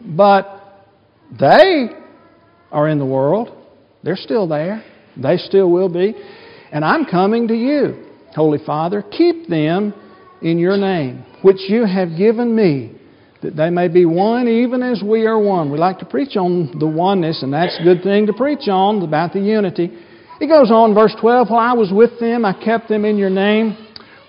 But 0.01 0.87
they 1.39 1.89
are 2.71 2.89
in 2.89 2.99
the 2.99 3.07
world. 3.07 3.57
They're 4.03 4.17
still 4.17 4.47
there. 4.47 4.85
They 5.17 5.37
still 5.37 5.71
will 5.71 5.89
be. 5.89 6.15
And 6.73 6.85
I'm 6.85 7.05
coming 7.05 7.49
to 7.49 7.55
you, 7.55 8.07
Holy 8.35 8.59
Father. 8.65 9.03
Keep 9.03 9.49
them 9.49 9.95
in 10.43 10.59
your 10.59 10.77
name, 10.77 11.25
which 11.43 11.59
you 11.69 11.85
have 11.87 12.17
given 12.17 12.55
me 12.55 12.99
that 13.43 13.57
they 13.57 13.71
may 13.71 13.89
be 13.89 14.07
one 14.07 14.49
even 14.49 14.83
as 14.83 15.03
we 15.03 15.27
are 15.27 15.39
one. 15.39 15.71
We 15.71 15.79
like 15.79 15.99
to 15.99 16.05
preach 16.05 16.37
on 16.37 16.79
the 16.79 16.87
oneness, 16.87 17.43
and 17.43 17.53
that's 17.53 17.77
a 17.81 17.83
good 17.83 18.03
thing 18.03 18.27
to 18.27 18.33
preach 18.33 18.69
on, 18.69 19.03
about 19.03 19.33
the 19.33 19.41
unity. 19.41 19.91
He 20.39 20.47
goes 20.47 20.71
on, 20.71 20.95
verse 20.95 21.15
12, 21.21 21.51
While 21.51 21.59
I 21.59 21.73
was 21.73 21.93
with 21.93 22.19
them, 22.21 22.45
I 22.45 22.53
kept 22.53 22.89
them 22.89 23.05
in 23.05 23.17
your 23.17 23.31
name, 23.31 23.77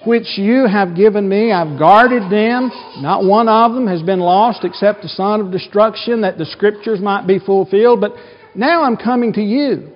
which 0.05 0.37
you 0.37 0.67
have 0.67 0.95
given 0.95 1.29
me. 1.29 1.51
I've 1.51 1.77
guarded 1.77 2.23
them. 2.31 2.71
Not 2.97 3.23
one 3.23 3.47
of 3.47 3.73
them 3.73 3.87
has 3.87 4.01
been 4.01 4.19
lost 4.19 4.63
except 4.63 5.03
the 5.03 5.09
son 5.09 5.41
of 5.41 5.51
destruction, 5.51 6.21
that 6.21 6.37
the 6.37 6.45
scriptures 6.45 6.99
might 6.99 7.27
be 7.27 7.39
fulfilled. 7.39 8.01
But 8.01 8.13
now 8.55 8.83
I'm 8.83 8.97
coming 8.97 9.33
to 9.33 9.41
you. 9.41 9.89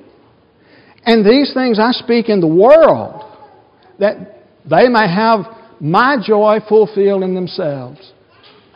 And 1.05 1.25
these 1.25 1.53
things 1.53 1.79
I 1.79 1.91
speak 1.91 2.29
in 2.29 2.39
the 2.39 2.47
world, 2.47 3.23
that 3.99 4.43
they 4.69 4.87
may 4.89 5.07
have 5.07 5.45
my 5.79 6.17
joy 6.23 6.59
fulfilled 6.67 7.23
in 7.23 7.33
themselves. 7.33 8.13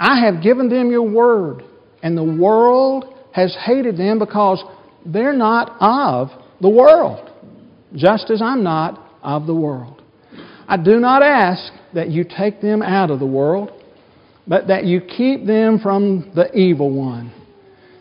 I 0.01 0.25
have 0.25 0.41
given 0.41 0.67
them 0.67 0.89
your 0.89 1.07
word, 1.07 1.63
and 2.01 2.17
the 2.17 2.23
world 2.23 3.05
has 3.33 3.55
hated 3.63 3.97
them 3.97 4.17
because 4.17 4.63
they're 5.05 5.31
not 5.31 5.77
of 5.79 6.29
the 6.59 6.69
world, 6.69 7.29
just 7.95 8.31
as 8.31 8.41
I'm 8.41 8.63
not 8.63 8.99
of 9.21 9.45
the 9.45 9.53
world. 9.53 10.01
I 10.67 10.77
do 10.77 10.99
not 10.99 11.21
ask 11.21 11.71
that 11.93 12.09
you 12.09 12.25
take 12.25 12.61
them 12.61 12.81
out 12.81 13.11
of 13.11 13.19
the 13.19 13.27
world, 13.27 13.69
but 14.47 14.69
that 14.69 14.85
you 14.85 15.01
keep 15.01 15.45
them 15.45 15.77
from 15.77 16.31
the 16.33 16.51
evil 16.57 16.89
one. 16.89 17.31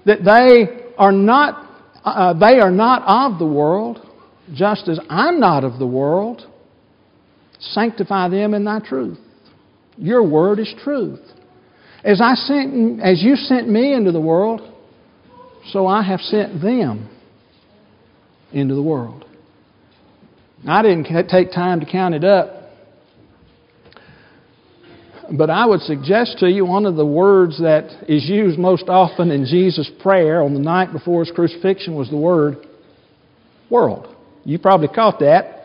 That 0.06 0.24
they 0.24 0.94
are 0.96 1.12
not, 1.12 1.68
uh, 2.02 2.32
they 2.32 2.60
are 2.60 2.70
not 2.70 3.02
of 3.02 3.38
the 3.38 3.46
world, 3.46 4.06
just 4.54 4.88
as 4.88 4.98
I'm 5.10 5.38
not 5.38 5.64
of 5.64 5.78
the 5.78 5.86
world. 5.86 6.46
Sanctify 7.58 8.30
them 8.30 8.54
in 8.54 8.64
thy 8.64 8.80
truth. 8.80 9.18
Your 9.98 10.26
word 10.26 10.60
is 10.60 10.74
truth. 10.82 11.20
As, 12.02 12.20
I 12.20 12.34
sent, 12.34 13.00
as 13.00 13.22
you 13.22 13.36
sent 13.36 13.68
me 13.68 13.92
into 13.92 14.12
the 14.12 14.20
world, 14.20 14.62
so 15.70 15.86
I 15.86 16.02
have 16.02 16.20
sent 16.20 16.62
them 16.62 17.10
into 18.52 18.74
the 18.74 18.82
world. 18.82 19.26
I 20.66 20.82
didn't 20.82 21.28
take 21.28 21.52
time 21.52 21.80
to 21.80 21.86
count 21.86 22.14
it 22.14 22.24
up. 22.24 22.56
But 25.32 25.48
I 25.48 25.64
would 25.64 25.80
suggest 25.80 26.38
to 26.40 26.50
you 26.50 26.66
one 26.66 26.86
of 26.86 26.96
the 26.96 27.06
words 27.06 27.58
that 27.60 28.04
is 28.08 28.28
used 28.28 28.58
most 28.58 28.88
often 28.88 29.30
in 29.30 29.44
Jesus' 29.44 29.90
prayer 30.02 30.42
on 30.42 30.54
the 30.54 30.60
night 30.60 30.92
before 30.92 31.24
his 31.24 31.32
crucifixion 31.32 31.94
was 31.94 32.10
the 32.10 32.16
word 32.16 32.66
world. 33.70 34.14
You 34.44 34.58
probably 34.58 34.88
caught 34.88 35.20
that. 35.20 35.58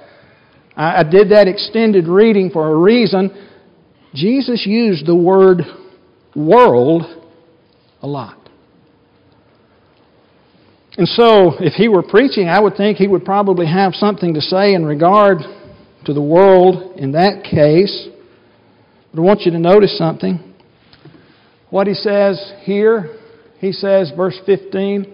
I 0.78 1.04
did 1.04 1.30
that 1.30 1.48
extended 1.48 2.08
reading 2.08 2.52
for 2.52 2.68
a 2.68 2.76
reason. 2.76 3.32
Jesus 4.14 4.66
used 4.68 5.08
the 5.08 5.16
word 5.16 5.62
world 6.36 7.04
a 8.02 8.08
lot. 8.08 8.38
And 10.98 11.08
so, 11.08 11.56
if 11.60 11.74
he 11.74 11.90
were 11.90 12.04
preaching, 12.04 12.48
I 12.48 12.60
would 12.60 12.78
think 12.78 12.98
he 12.98 13.08
would 13.08 13.26
probably 13.26 13.66
have 13.66 13.94
something 13.96 14.34
to 14.34 14.42
say 14.42 14.74
in 14.74 14.86
regard 14.86 15.40
to 16.06 16.14
the 16.14 16.22
world 16.22 16.98
in 16.98 17.12
that 17.14 17.44
case. 17.44 18.08
But 19.12 19.22
I 19.22 19.24
want 19.24 19.42
you 19.42 19.52
to 19.52 19.60
notice 19.60 19.98
something. 19.98 20.54
What 21.70 21.88
he 21.88 21.94
says 21.94 22.54
here, 22.62 23.18
he 23.60 23.74
says, 23.74 24.12
verse 24.16 24.40
15, 24.46 25.14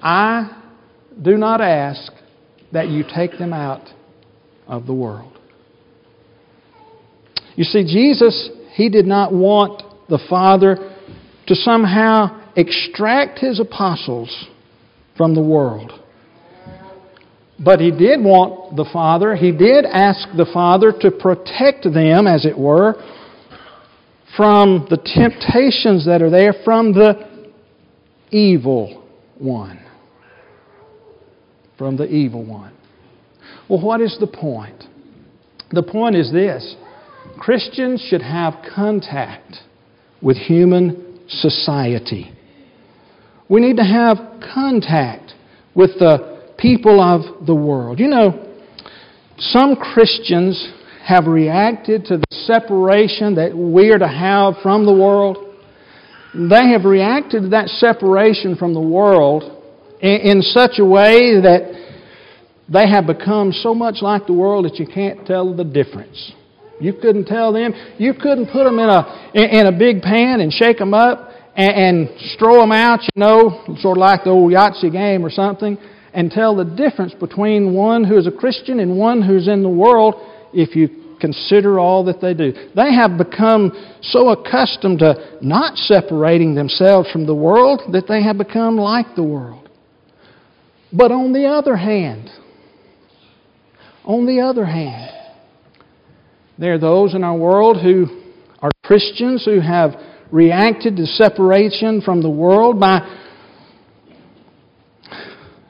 I 0.00 0.62
do 1.20 1.36
not 1.36 1.60
ask 1.60 2.12
that 2.72 2.88
you 2.88 3.02
take 3.02 3.38
them 3.38 3.52
out 3.52 3.88
of 4.68 4.86
the 4.86 4.94
world. 4.94 5.38
You 7.56 7.64
see, 7.64 7.84
Jesus, 7.84 8.50
he 8.74 8.88
did 8.88 9.06
not 9.06 9.32
want 9.32 9.82
the 10.08 10.18
Father 10.28 10.76
to 11.46 11.54
somehow 11.54 12.42
extract 12.56 13.38
his 13.38 13.60
apostles 13.60 14.46
from 15.16 15.34
the 15.34 15.42
world. 15.42 15.92
But 17.58 17.80
he 17.80 17.90
did 17.90 18.22
want 18.22 18.76
the 18.76 18.88
Father, 18.92 19.36
he 19.36 19.52
did 19.52 19.84
ask 19.84 20.28
the 20.36 20.46
Father 20.52 20.92
to 21.00 21.10
protect 21.10 21.84
them, 21.84 22.26
as 22.26 22.44
it 22.44 22.58
were, 22.58 22.94
from 24.36 24.86
the 24.90 24.96
temptations 24.96 26.04
that 26.06 26.20
are 26.20 26.30
there 26.30 26.54
from 26.64 26.92
the 26.92 27.52
evil 28.30 29.04
one. 29.38 29.80
From 31.78 31.96
the 31.96 32.06
evil 32.06 32.44
one. 32.44 32.72
Well, 33.68 33.80
what 33.80 34.00
is 34.00 34.16
the 34.18 34.26
point? 34.26 34.84
The 35.70 35.82
point 35.82 36.16
is 36.16 36.32
this 36.32 36.76
Christians 37.38 38.04
should 38.08 38.22
have 38.22 38.54
contact 38.74 39.56
with 40.24 40.38
human 40.38 41.20
society. 41.28 42.32
We 43.48 43.60
need 43.60 43.76
to 43.76 43.84
have 43.84 44.16
contact 44.54 45.34
with 45.74 45.90
the 45.98 46.54
people 46.58 47.00
of 47.00 47.46
the 47.46 47.54
world. 47.54 48.00
You 48.00 48.08
know, 48.08 48.56
some 49.38 49.76
Christians 49.76 50.72
have 51.04 51.26
reacted 51.26 52.06
to 52.06 52.16
the 52.16 52.24
separation 52.30 53.34
that 53.34 53.54
we 53.54 53.90
are 53.90 53.98
to 53.98 54.08
have 54.08 54.54
from 54.62 54.86
the 54.86 54.92
world. 54.92 55.36
They 56.34 56.68
have 56.72 56.84
reacted 56.84 57.42
to 57.42 57.48
that 57.50 57.68
separation 57.68 58.56
from 58.56 58.72
the 58.72 58.80
world 58.80 59.62
in, 60.00 60.40
such 60.40 60.78
a 60.78 60.84
way 60.84 61.40
that 61.42 61.72
they 62.72 62.88
have 62.88 63.06
become 63.06 63.52
so 63.52 63.74
much 63.74 63.96
like 64.00 64.26
the 64.26 64.32
world 64.32 64.64
that 64.64 64.76
you 64.76 64.86
can't 64.86 65.26
tell 65.26 65.54
the 65.54 65.64
difference. 65.64 66.32
You 66.80 66.92
couldn't 66.92 67.26
tell 67.26 67.52
them. 67.52 67.72
You 67.98 68.14
couldn't 68.14 68.46
put 68.46 68.64
them 68.64 68.78
in 68.78 68.88
a, 68.88 69.30
in 69.34 69.66
a 69.66 69.72
big 69.72 70.02
pan 70.02 70.40
and 70.40 70.52
shake 70.52 70.78
them 70.78 70.94
up 70.94 71.30
and, 71.56 72.08
and 72.08 72.38
throw 72.38 72.60
them 72.60 72.72
out, 72.72 73.00
you 73.02 73.20
know, 73.20 73.64
sort 73.80 73.96
of 73.96 74.00
like 74.00 74.24
the 74.24 74.30
old 74.30 74.52
Yahtzee 74.52 74.92
game 74.92 75.24
or 75.24 75.30
something, 75.30 75.78
and 76.12 76.30
tell 76.30 76.56
the 76.56 76.64
difference 76.64 77.14
between 77.14 77.74
one 77.74 78.04
who 78.04 78.16
is 78.16 78.26
a 78.26 78.32
Christian 78.32 78.80
and 78.80 78.98
one 78.98 79.22
who's 79.22 79.48
in 79.48 79.62
the 79.62 79.68
world 79.68 80.14
if 80.52 80.76
you 80.76 81.16
consider 81.20 81.78
all 81.78 82.04
that 82.04 82.20
they 82.20 82.34
do. 82.34 82.52
They 82.74 82.92
have 82.92 83.16
become 83.16 83.72
so 84.02 84.28
accustomed 84.30 84.98
to 84.98 85.38
not 85.40 85.76
separating 85.76 86.54
themselves 86.54 87.10
from 87.10 87.26
the 87.26 87.34
world 87.34 87.80
that 87.92 88.06
they 88.06 88.22
have 88.22 88.36
become 88.36 88.76
like 88.76 89.06
the 89.16 89.22
world. 89.22 89.68
But 90.92 91.10
on 91.10 91.32
the 91.32 91.46
other 91.46 91.76
hand, 91.76 92.30
on 94.04 94.26
the 94.26 94.40
other 94.40 94.64
hand, 94.64 95.10
there 96.58 96.74
are 96.74 96.78
those 96.78 97.14
in 97.14 97.24
our 97.24 97.36
world 97.36 97.80
who 97.82 98.06
are 98.60 98.70
Christians 98.84 99.44
who 99.44 99.60
have 99.60 99.94
reacted 100.30 100.96
to 100.96 101.06
separation 101.06 102.00
from 102.00 102.22
the 102.22 102.30
world 102.30 102.78
by 102.78 103.00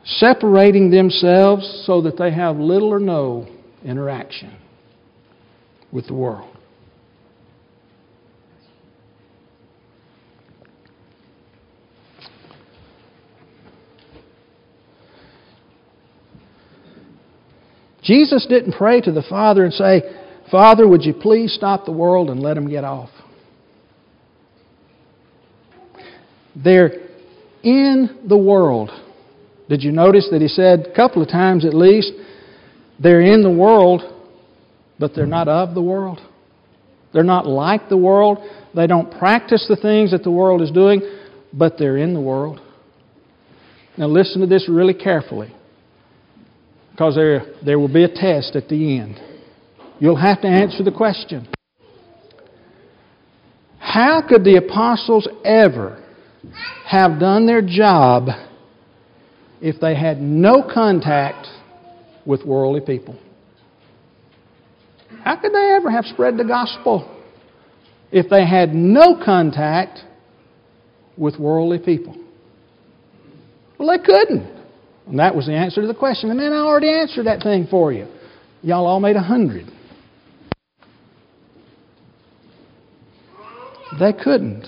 separating 0.04 0.90
themselves 0.90 1.84
so 1.86 2.02
that 2.02 2.18
they 2.18 2.30
have 2.32 2.56
little 2.56 2.92
or 2.92 3.00
no 3.00 3.48
interaction 3.84 4.56
with 5.90 6.06
the 6.06 6.14
world. 6.14 6.50
Jesus 18.02 18.46
didn't 18.46 18.72
pray 18.72 19.00
to 19.00 19.12
the 19.12 19.22
Father 19.22 19.64
and 19.64 19.72
say, 19.72 20.02
Father, 20.54 20.86
would 20.86 21.02
you 21.02 21.12
please 21.12 21.52
stop 21.52 21.84
the 21.84 21.90
world 21.90 22.30
and 22.30 22.38
let 22.38 22.54
them 22.54 22.70
get 22.70 22.84
off? 22.84 23.10
They're 26.54 26.92
in 27.64 28.20
the 28.28 28.38
world. 28.38 28.90
Did 29.68 29.82
you 29.82 29.90
notice 29.90 30.28
that 30.30 30.40
he 30.40 30.46
said 30.46 30.86
a 30.86 30.94
couple 30.94 31.20
of 31.22 31.28
times 31.28 31.64
at 31.64 31.74
least, 31.74 32.12
they're 33.00 33.20
in 33.20 33.42
the 33.42 33.50
world, 33.50 34.02
but 34.96 35.10
they're 35.16 35.26
not 35.26 35.48
of 35.48 35.74
the 35.74 35.82
world? 35.82 36.20
They're 37.12 37.24
not 37.24 37.48
like 37.48 37.88
the 37.88 37.96
world. 37.96 38.38
They 38.76 38.86
don't 38.86 39.10
practice 39.18 39.66
the 39.68 39.74
things 39.74 40.12
that 40.12 40.22
the 40.22 40.30
world 40.30 40.62
is 40.62 40.70
doing, 40.70 41.00
but 41.52 41.78
they're 41.80 41.96
in 41.96 42.14
the 42.14 42.20
world. 42.20 42.60
Now, 43.98 44.06
listen 44.06 44.40
to 44.40 44.46
this 44.46 44.68
really 44.68 44.94
carefully 44.94 45.52
because 46.92 47.16
there, 47.16 47.42
there 47.66 47.80
will 47.80 47.92
be 47.92 48.04
a 48.04 48.08
test 48.08 48.54
at 48.54 48.68
the 48.68 49.00
end. 49.00 49.33
You'll 50.00 50.16
have 50.16 50.40
to 50.42 50.48
answer 50.48 50.82
the 50.82 50.92
question 50.92 51.48
How 53.78 54.22
could 54.26 54.44
the 54.44 54.56
apostles 54.56 55.28
ever 55.44 56.04
have 56.86 57.18
done 57.18 57.46
their 57.46 57.62
job 57.62 58.28
if 59.60 59.80
they 59.80 59.94
had 59.94 60.20
no 60.20 60.62
contact 60.62 61.46
with 62.26 62.44
worldly 62.44 62.80
people. 62.80 63.18
How 65.22 65.36
could 65.36 65.52
they 65.52 65.72
ever 65.76 65.90
have 65.90 66.04
spread 66.06 66.36
the 66.36 66.44
gospel 66.44 67.10
if 68.12 68.28
they 68.28 68.46
had 68.46 68.74
no 68.74 69.18
contact 69.24 70.00
with 71.16 71.38
worldly 71.38 71.78
people? 71.78 72.16
Well, 73.78 73.88
they 73.88 74.04
couldn't. 74.04 74.52
And 75.06 75.18
that 75.18 75.34
was 75.34 75.46
the 75.46 75.54
answer 75.54 75.80
to 75.82 75.86
the 75.86 75.94
question. 75.94 76.30
And 76.30 76.38
then 76.38 76.52
I 76.52 76.60
already 76.60 76.90
answered 76.90 77.26
that 77.26 77.42
thing 77.42 77.66
for 77.70 77.92
you. 77.92 78.06
Y'all 78.62 78.86
all 78.86 79.00
made 79.00 79.16
a 79.16 79.22
hundred. 79.22 79.66
They 83.98 84.12
couldn't. 84.12 84.66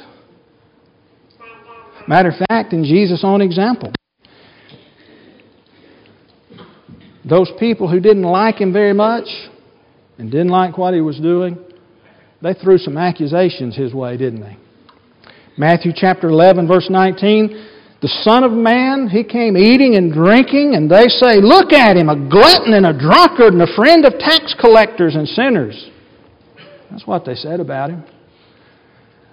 Matter 2.08 2.28
of 2.28 2.36
fact, 2.48 2.72
in 2.72 2.84
Jesus' 2.84 3.22
own 3.24 3.40
example, 3.40 3.92
those 7.28 7.50
people 7.58 7.90
who 7.90 7.98
didn't 7.98 8.22
like 8.22 8.60
him 8.60 8.72
very 8.72 8.92
much 8.92 9.26
and 10.18 10.30
didn't 10.30 10.48
like 10.48 10.78
what 10.78 10.94
he 10.94 11.00
was 11.00 11.18
doing, 11.18 11.58
they 12.42 12.54
threw 12.54 12.78
some 12.78 12.96
accusations 12.96 13.76
his 13.76 13.92
way, 13.92 14.16
didn't 14.16 14.40
they? 14.40 14.56
Matthew 15.58 15.92
chapter 15.94 16.28
11, 16.28 16.68
verse 16.68 16.88
19. 16.88 17.72
The 18.02 18.08
Son 18.22 18.44
of 18.44 18.52
Man, 18.52 19.08
he 19.08 19.24
came 19.24 19.56
eating 19.56 19.96
and 19.96 20.12
drinking, 20.12 20.74
and 20.74 20.88
they 20.88 21.08
say, 21.08 21.40
Look 21.40 21.72
at 21.72 21.96
him, 21.96 22.08
a 22.08 22.28
glutton 22.28 22.74
and 22.74 22.86
a 22.86 22.92
drunkard 22.92 23.54
and 23.54 23.62
a 23.62 23.74
friend 23.74 24.04
of 24.04 24.18
tax 24.18 24.54
collectors 24.60 25.16
and 25.16 25.26
sinners. 25.26 25.90
That's 26.90 27.06
what 27.06 27.24
they 27.24 27.34
said 27.34 27.58
about 27.58 27.90
him. 27.90 28.04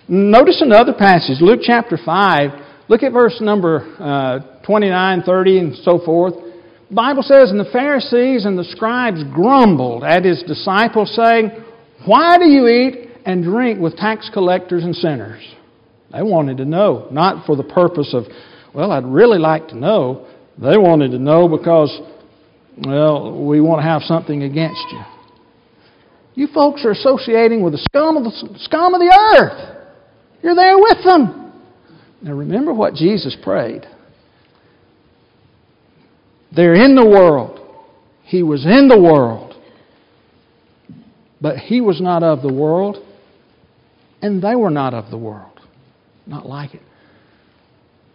Notice 0.07 0.61
another 0.61 0.93
passage, 0.93 1.37
Luke 1.39 1.61
chapter 1.63 1.97
5. 1.97 2.49
Look 2.89 3.03
at 3.03 3.13
verse 3.13 3.39
number 3.39 3.95
uh, 3.99 4.61
29, 4.65 5.21
30, 5.21 5.59
and 5.59 5.75
so 5.77 5.99
forth. 5.99 6.33
The 6.89 6.95
Bible 6.95 7.23
says, 7.23 7.51
And 7.51 7.59
the 7.59 7.71
Pharisees 7.71 8.45
and 8.45 8.59
the 8.59 8.65
scribes 8.65 9.23
grumbled 9.33 10.03
at 10.03 10.25
his 10.25 10.43
disciples, 10.43 11.15
saying, 11.15 11.51
Why 12.05 12.37
do 12.37 12.45
you 12.45 12.67
eat 12.67 13.11
and 13.25 13.43
drink 13.43 13.79
with 13.79 13.95
tax 13.95 14.29
collectors 14.33 14.83
and 14.83 14.93
sinners? 14.93 15.41
They 16.11 16.21
wanted 16.21 16.57
to 16.57 16.65
know, 16.65 17.07
not 17.09 17.45
for 17.45 17.55
the 17.55 17.63
purpose 17.63 18.13
of, 18.13 18.25
well, 18.75 18.91
I'd 18.91 19.05
really 19.05 19.39
like 19.39 19.69
to 19.69 19.77
know. 19.77 20.27
They 20.57 20.77
wanted 20.77 21.11
to 21.11 21.17
know 21.17 21.47
because, 21.47 21.97
well, 22.85 23.41
we 23.45 23.61
want 23.61 23.79
to 23.79 23.87
have 23.87 24.01
something 24.01 24.43
against 24.43 24.85
you. 24.91 25.01
You 26.35 26.47
folks 26.53 26.83
are 26.83 26.91
associating 26.91 27.63
with 27.63 27.73
the 27.73 27.79
scum 27.79 28.17
of 28.17 28.23
the, 28.25 28.59
scum 28.59 28.93
of 28.93 28.99
the 28.99 29.37
earth. 29.39 29.82
You're 30.43 30.55
there 30.55 30.77
with 30.77 31.03
them. 31.03 31.61
Now 32.21 32.33
remember 32.33 32.73
what 32.73 32.93
Jesus 32.93 33.35
prayed. 33.41 33.85
They're 36.55 36.75
in 36.75 36.95
the 36.95 37.05
world. 37.05 37.59
He 38.23 38.43
was 38.43 38.65
in 38.65 38.87
the 38.87 38.99
world. 38.99 39.55
But 41.41 41.57
he 41.57 41.81
was 41.81 41.99
not 41.99 42.23
of 42.23 42.41
the 42.41 42.53
world, 42.53 42.97
and 44.21 44.41
they 44.41 44.55
were 44.55 44.69
not 44.69 44.93
of 44.93 45.09
the 45.09 45.17
world 45.17 45.53
not 46.25 46.45
like 46.45 46.73
it. 46.73 46.81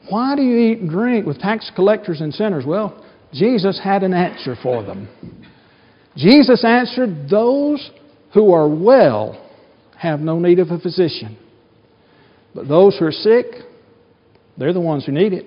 Why 0.09 0.37
do 0.37 0.43
you 0.43 0.73
eat 0.73 0.79
and 0.79 0.91
drink 0.91 1.27
with 1.27 1.39
tax 1.39 1.71
collectors 1.75 2.21
and 2.21 2.33
sinners? 2.33 2.65
Well, 2.67 3.05
Jesus 3.33 3.81
had 3.83 4.03
an 4.03 4.15
answer 4.15 4.57
for 4.63 4.83
them. 4.83 5.09
Jesus 6.17 6.65
answered, 6.65 7.29
Those 7.29 7.91
who 8.33 8.53
are 8.53 8.69
well 8.69 9.45
have 9.99 10.21
no 10.21 10.39
need 10.39 10.59
of 10.59 10.71
a 10.71 10.79
physician. 10.79 11.37
But 12.55 12.69
those 12.69 12.97
who 12.99 13.07
are 13.07 13.13
sick, 13.13 13.47
they're 14.57 14.73
the 14.73 14.81
ones 14.81 15.07
who 15.07 15.13
need 15.13 15.33
it. 15.33 15.47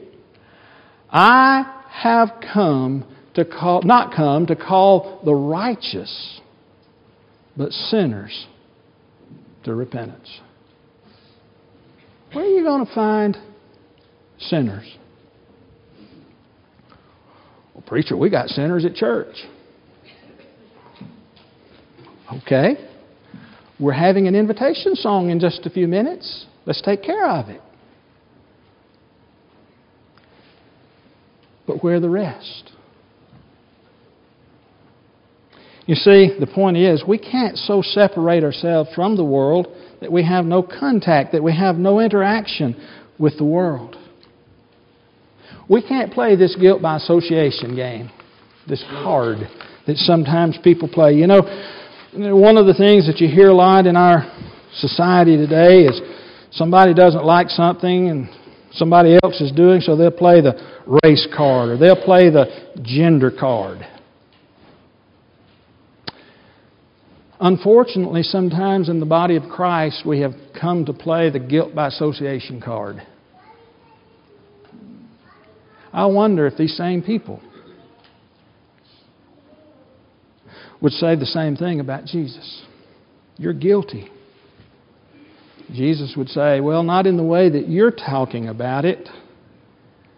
I 1.10 1.84
have 1.90 2.30
come 2.54 3.06
to 3.34 3.46
call, 3.46 3.82
not 3.84 4.16
come 4.16 4.46
to 4.48 4.56
call 4.56 5.22
the 5.26 5.34
righteous, 5.36 6.42
but 7.58 7.72
sinners 7.72 8.48
to 9.64 9.76
repentance. 9.76 10.40
Where 12.34 12.46
are 12.46 12.48
you 12.48 12.64
going 12.64 12.86
to 12.86 12.94
find 12.94 13.38
sinners? 14.40 14.90
Well, 17.74 17.84
preacher, 17.86 18.16
we 18.16 18.30
got 18.30 18.48
sinners 18.48 18.86
at 18.86 18.96
church. 18.96 19.36
Okay. 22.34 22.88
We're 23.80 23.92
having 23.92 24.28
an 24.28 24.36
invitation 24.36 24.96
song 24.96 25.30
in 25.30 25.40
just 25.40 25.66
a 25.66 25.70
few 25.70 25.88
minutes. 25.88 26.46
Let's 26.65 26.82
take 26.82 27.04
care 27.04 27.28
of 27.28 27.50
it. 27.50 27.62
But 31.67 31.84
where 31.84 32.00
the 32.00 32.10
rest? 32.10 32.71
You 35.86 35.95
see, 35.95 36.36
the 36.39 36.47
point 36.47 36.78
is, 36.78 37.04
we 37.08 37.17
can't 37.17 37.58
so 37.58 37.82
separate 37.82 38.43
ourselves 38.43 38.89
from 38.93 39.17
the 39.17 39.24
world 39.24 39.67
that 40.00 40.12
we 40.12 40.24
have 40.24 40.45
no 40.45 40.63
contact, 40.63 41.32
that 41.32 41.43
we 41.43 41.56
have 41.56 41.76
no 41.76 42.00
interaction 42.00 42.76
with 43.17 43.38
the 43.38 43.45
world. 43.45 43.97
We 45.69 45.82
can't 45.82 46.12
play 46.12 46.36
this 46.36 46.56
guilt 46.56 46.82
by 46.82 46.97
association 46.97 47.76
game, 47.76 48.10
this 48.67 48.84
card 48.89 49.38
that 49.88 49.97
sometimes 49.97 50.58
people 50.63 50.88
play. 50.88 51.13
You 51.13 51.28
know, 51.28 51.41
one 52.13 52.58
of 52.58 52.65
the 52.67 52.74
things 52.74 53.08
that 53.08 53.19
you 53.19 53.28
hear 53.28 53.50
a 53.50 53.54
lot 53.54 53.86
in 53.86 53.95
our 53.95 54.30
society 54.76 55.38
today 55.38 55.84
is 55.86 56.00
somebody 56.52 56.94
doesn't 56.94 57.26
like 57.26 57.50
something 57.50 58.10
and 58.10 58.30
somebody 58.72 59.18
else 59.24 59.40
is 59.42 59.52
doing, 59.52 59.82
so 59.82 59.96
they'll 59.96 60.12
play 60.12 60.42
the 60.42 60.54
race 61.04 61.28
card 61.36 61.70
or 61.70 61.78
they'll 61.78 62.04
play 62.04 62.30
the 62.30 62.46
gender 62.82 63.32
card. 63.32 63.86
Unfortunately, 67.40 68.22
sometimes 68.22 68.88
in 68.88 69.00
the 69.00 69.06
body 69.06 69.36
of 69.36 69.44
Christ, 69.50 70.04
we 70.06 70.20
have 70.20 70.34
come 70.60 70.86
to 70.86 70.94
play 70.94 71.32
the 71.32 71.40
guilt 71.40 71.74
by 71.74 71.88
association 71.88 72.62
card. 72.62 73.02
I 75.92 76.06
wonder 76.06 76.46
if 76.46 76.56
these 76.56 76.78
same 76.78 77.02
people 77.02 77.42
would 80.82 80.94
say 80.94 81.16
the 81.16 81.26
same 81.26 81.56
thing 81.56 81.80
about 81.80 82.06
Jesus. 82.06 82.64
You're 83.38 83.54
guilty. 83.54 84.10
Jesus 85.74 86.14
would 86.18 86.30
say, 86.30 86.60
Well, 86.60 86.84
not 86.84 87.08
in 87.08 87.18
the 87.18 87.24
way 87.24 87.50
that 87.50 87.70
you're 87.70 87.92
talking 87.92 88.48
about 88.48 88.86
it. 88.86 89.08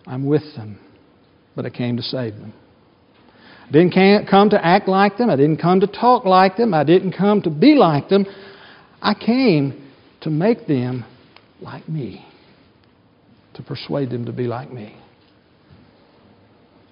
I'm 0.05 0.25
with 0.25 0.43
them, 0.55 0.79
but 1.55 1.65
I 1.65 1.69
came 1.69 1.95
to 1.97 2.03
save 2.03 2.35
them. 2.35 2.53
I 3.69 3.71
didn't 3.71 4.27
come 4.29 4.49
to 4.49 4.65
act 4.65 4.87
like 4.87 5.17
them. 5.17 5.29
I 5.29 5.35
didn't 5.35 5.57
come 5.57 5.79
to 5.79 5.87
talk 5.87 6.25
like 6.25 6.57
them. 6.57 6.73
I 6.73 6.83
didn't 6.83 7.13
come 7.13 7.41
to 7.43 7.49
be 7.49 7.75
like 7.75 8.09
them. 8.09 8.25
I 9.01 9.13
came 9.13 9.89
to 10.21 10.29
make 10.29 10.67
them 10.67 11.05
like 11.61 11.87
me, 11.87 12.25
to 13.53 13.63
persuade 13.63 14.09
them 14.09 14.25
to 14.25 14.33
be 14.33 14.47
like 14.47 14.71
me. 14.71 14.97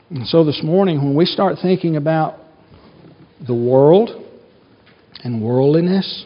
And 0.10 0.26
so 0.28 0.44
this 0.44 0.62
morning, 0.64 0.98
when 0.98 1.16
we 1.16 1.26
start 1.26 1.58
thinking 1.62 1.96
about 1.96 2.38
the 3.46 3.54
world 3.54 4.10
and 5.24 5.44
worldliness, 5.44 6.26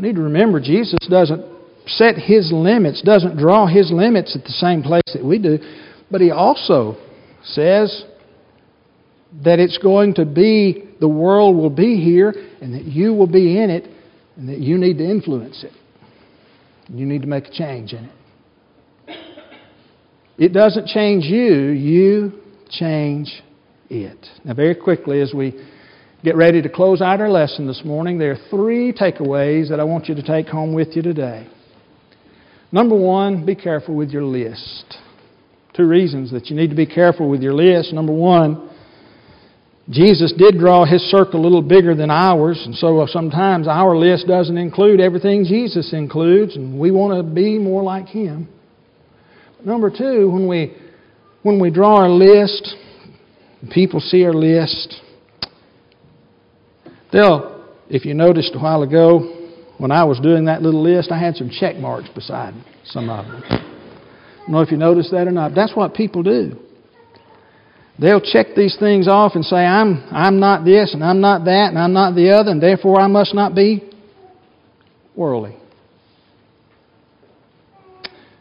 we 0.00 0.08
need 0.08 0.16
to 0.16 0.22
remember 0.22 0.60
Jesus 0.60 0.98
doesn't 1.10 1.44
set 1.86 2.16
his 2.16 2.50
limits, 2.52 3.02
doesn't 3.02 3.36
draw 3.36 3.66
his 3.66 3.92
limits 3.92 4.34
at 4.34 4.44
the 4.44 4.52
same 4.52 4.82
place 4.82 5.02
that 5.12 5.22
we 5.22 5.38
do, 5.38 5.58
but 6.10 6.22
he 6.22 6.30
also 6.30 6.96
says 7.44 8.04
that 9.44 9.58
it's 9.58 9.76
going 9.78 10.14
to 10.14 10.24
be, 10.24 10.88
the 11.00 11.08
world 11.08 11.56
will 11.56 11.70
be 11.70 12.02
here, 12.02 12.32
and 12.62 12.74
that 12.74 12.84
you 12.84 13.12
will 13.12 13.26
be 13.26 13.58
in 13.62 13.68
it, 13.68 13.88
and 14.36 14.48
that 14.48 14.58
you 14.58 14.78
need 14.78 14.96
to 14.98 15.04
influence 15.04 15.64
it. 15.64 15.72
You 16.88 17.04
need 17.04 17.20
to 17.20 17.28
make 17.28 17.46
a 17.46 17.52
change 17.52 17.92
in 17.92 18.06
it. 18.06 19.16
It 20.38 20.54
doesn't 20.54 20.86
change 20.86 21.24
you, 21.24 21.68
you 21.68 22.40
change 22.70 23.42
it. 23.90 24.26
Now, 24.44 24.54
very 24.54 24.74
quickly, 24.74 25.20
as 25.20 25.34
we 25.34 25.62
get 26.22 26.36
ready 26.36 26.60
to 26.62 26.68
close 26.68 27.00
out 27.00 27.20
our 27.20 27.30
lesson 27.30 27.66
this 27.66 27.82
morning, 27.84 28.18
there 28.18 28.32
are 28.32 28.48
three 28.50 28.92
takeaways 28.92 29.70
that 29.70 29.80
I 29.80 29.84
want 29.84 30.08
you 30.08 30.14
to 30.14 30.22
take 30.22 30.48
home 30.48 30.74
with 30.74 30.88
you 30.94 31.02
today. 31.02 31.48
Number 32.72 32.96
one, 32.96 33.44
be 33.46 33.54
careful 33.54 33.94
with 33.96 34.10
your 34.10 34.24
list. 34.24 34.98
Two 35.74 35.86
reasons 35.86 36.30
that 36.32 36.46
you 36.46 36.56
need 36.56 36.70
to 36.70 36.76
be 36.76 36.86
careful 36.86 37.28
with 37.28 37.42
your 37.42 37.54
list. 37.54 37.92
Number 37.92 38.12
one, 38.12 38.70
Jesus 39.88 40.32
did 40.36 40.58
draw 40.58 40.84
his 40.84 41.02
circle 41.10 41.40
a 41.40 41.42
little 41.42 41.62
bigger 41.62 41.94
than 41.96 42.10
ours, 42.10 42.62
and 42.64 42.74
so 42.74 43.04
sometimes 43.08 43.66
our 43.66 43.96
list 43.96 44.26
doesn't 44.28 44.56
include 44.56 45.00
everything 45.00 45.44
Jesus 45.44 45.92
includes, 45.92 46.54
and 46.54 46.78
we 46.78 46.90
want 46.90 47.16
to 47.16 47.34
be 47.34 47.58
more 47.58 47.82
like 47.82 48.06
him. 48.06 48.48
Number 49.64 49.90
two, 49.90 50.30
when 50.30 50.46
we 50.46 50.76
when 51.42 51.58
we 51.58 51.70
draw 51.70 52.02
our 52.02 52.10
list, 52.10 52.76
people 53.72 53.98
see 54.00 54.24
our 54.24 54.34
list, 54.34 55.00
they'll 57.12 57.60
if 57.90 58.04
you 58.04 58.14
noticed 58.14 58.54
a 58.54 58.58
while 58.58 58.82
ago, 58.82 59.48
when 59.78 59.90
I 59.90 60.04
was 60.04 60.20
doing 60.20 60.44
that 60.44 60.62
little 60.62 60.82
list, 60.82 61.10
I 61.10 61.18
had 61.18 61.34
some 61.34 61.50
check 61.50 61.76
marks 61.76 62.08
beside 62.10 62.54
some 62.84 63.10
of 63.10 63.26
them. 63.26 63.42
I 63.44 64.42
don't 64.42 64.52
know 64.52 64.60
if 64.60 64.70
you 64.70 64.76
noticed 64.76 65.10
that 65.10 65.26
or 65.26 65.32
not. 65.32 65.54
That's 65.54 65.74
what 65.74 65.92
people 65.92 66.22
do. 66.22 66.56
They'll 67.98 68.20
check 68.20 68.54
these 68.56 68.76
things 68.78 69.08
off 69.08 69.32
and 69.34 69.44
say, 69.44 69.56
I'm, 69.56 70.06
I'm 70.12 70.38
not 70.38 70.64
this, 70.64 70.94
and 70.94 71.04
I'm 71.04 71.20
not 71.20 71.44
that, 71.46 71.68
and 71.70 71.78
I'm 71.78 71.92
not 71.92 72.14
the 72.14 72.30
other, 72.30 72.52
and 72.52 72.62
therefore 72.62 73.00
I 73.00 73.08
must 73.08 73.34
not 73.34 73.54
be 73.54 73.90
worldly. 75.16 75.56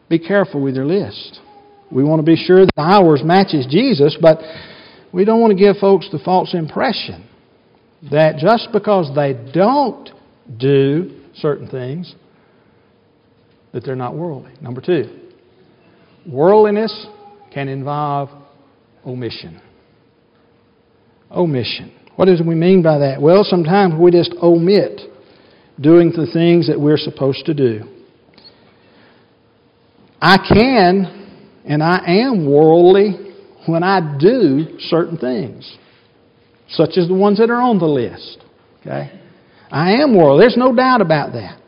Be 0.10 0.20
careful 0.20 0.62
with 0.62 0.76
your 0.76 0.86
list. 0.86 1.40
We 1.92 2.04
want 2.04 2.20
to 2.20 2.26
be 2.26 2.36
sure 2.36 2.66
that 2.66 2.74
ours 2.78 3.22
matches 3.24 3.66
Jesus, 3.70 4.16
but 4.22 4.40
we 5.12 5.26
don't 5.26 5.42
want 5.42 5.52
to 5.52 5.58
give 5.58 5.78
folks 5.78 6.08
the 6.12 6.20
false 6.20 6.54
impression 6.54 7.29
that 8.12 8.38
just 8.38 8.70
because 8.72 9.14
they 9.16 9.34
don't 9.54 10.10
do 10.58 11.22
certain 11.36 11.68
things, 11.68 12.16
that 13.74 13.84
they're 13.84 13.96
not 13.96 14.16
worldly. 14.16 14.52
Number 14.62 14.82
two, 14.82 15.20
worldliness 16.28 17.08
can 17.54 17.68
involve 17.68 18.30
omission. 19.06 19.62
Omission. 21.32 21.94
What 22.16 22.26
do 22.26 22.36
we 22.46 22.56
mean 22.56 22.82
by 22.82 23.00
that? 23.00 23.22
Well, 23.22 23.44
sometimes 23.44 23.94
we 24.00 24.12
just 24.12 24.34
omit 24.42 25.02
doing 25.80 26.12
the 26.12 26.28
things 26.34 26.68
that 26.68 26.80
we're 26.80 26.98
supposed 26.98 27.46
to 27.46 27.54
do. 27.54 27.84
I 30.22 30.38
can 30.38 31.20
and 31.66 31.82
I 31.84 32.02
am 32.06 32.52
worldly 32.52 33.34
when 33.68 33.84
I 33.84 34.18
do 34.20 34.80
certain 34.80 35.18
things, 35.18 35.78
such 36.72 36.98
as 36.98 37.08
the 37.08 37.14
ones 37.14 37.40
that 37.40 37.50
are 37.50 37.62
on 37.62 37.80
the 37.80 37.86
list. 37.86 38.40
Okay? 38.82 39.12
I 39.72 39.94
am 39.94 40.16
worldly. 40.16 40.44
There's 40.44 40.58
no 40.58 40.76
doubt 40.76 41.02
about 41.02 41.34
that. 41.34 41.60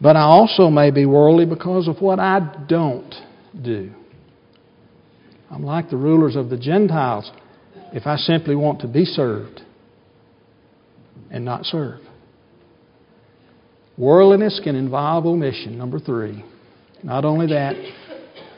But 0.00 0.16
I 0.16 0.22
also 0.22 0.68
may 0.68 0.90
be 0.90 1.06
worldly 1.06 1.46
because 1.46 1.88
of 1.88 2.00
what 2.00 2.18
I 2.18 2.64
don't 2.68 3.14
do. 3.62 3.92
I'm 5.50 5.64
like 5.64 5.90
the 5.90 5.96
rulers 5.96 6.36
of 6.36 6.50
the 6.50 6.58
Gentiles 6.58 7.30
if 7.92 8.06
I 8.06 8.16
simply 8.16 8.56
want 8.56 8.80
to 8.80 8.88
be 8.88 9.04
served 9.04 9.62
and 11.30 11.44
not 11.44 11.64
serve. 11.64 12.00
Worldliness 13.96 14.60
can 14.64 14.74
involve 14.74 15.26
omission, 15.26 15.78
number 15.78 16.00
three. 16.00 16.44
Not 17.04 17.24
only 17.24 17.46
that, 17.46 17.76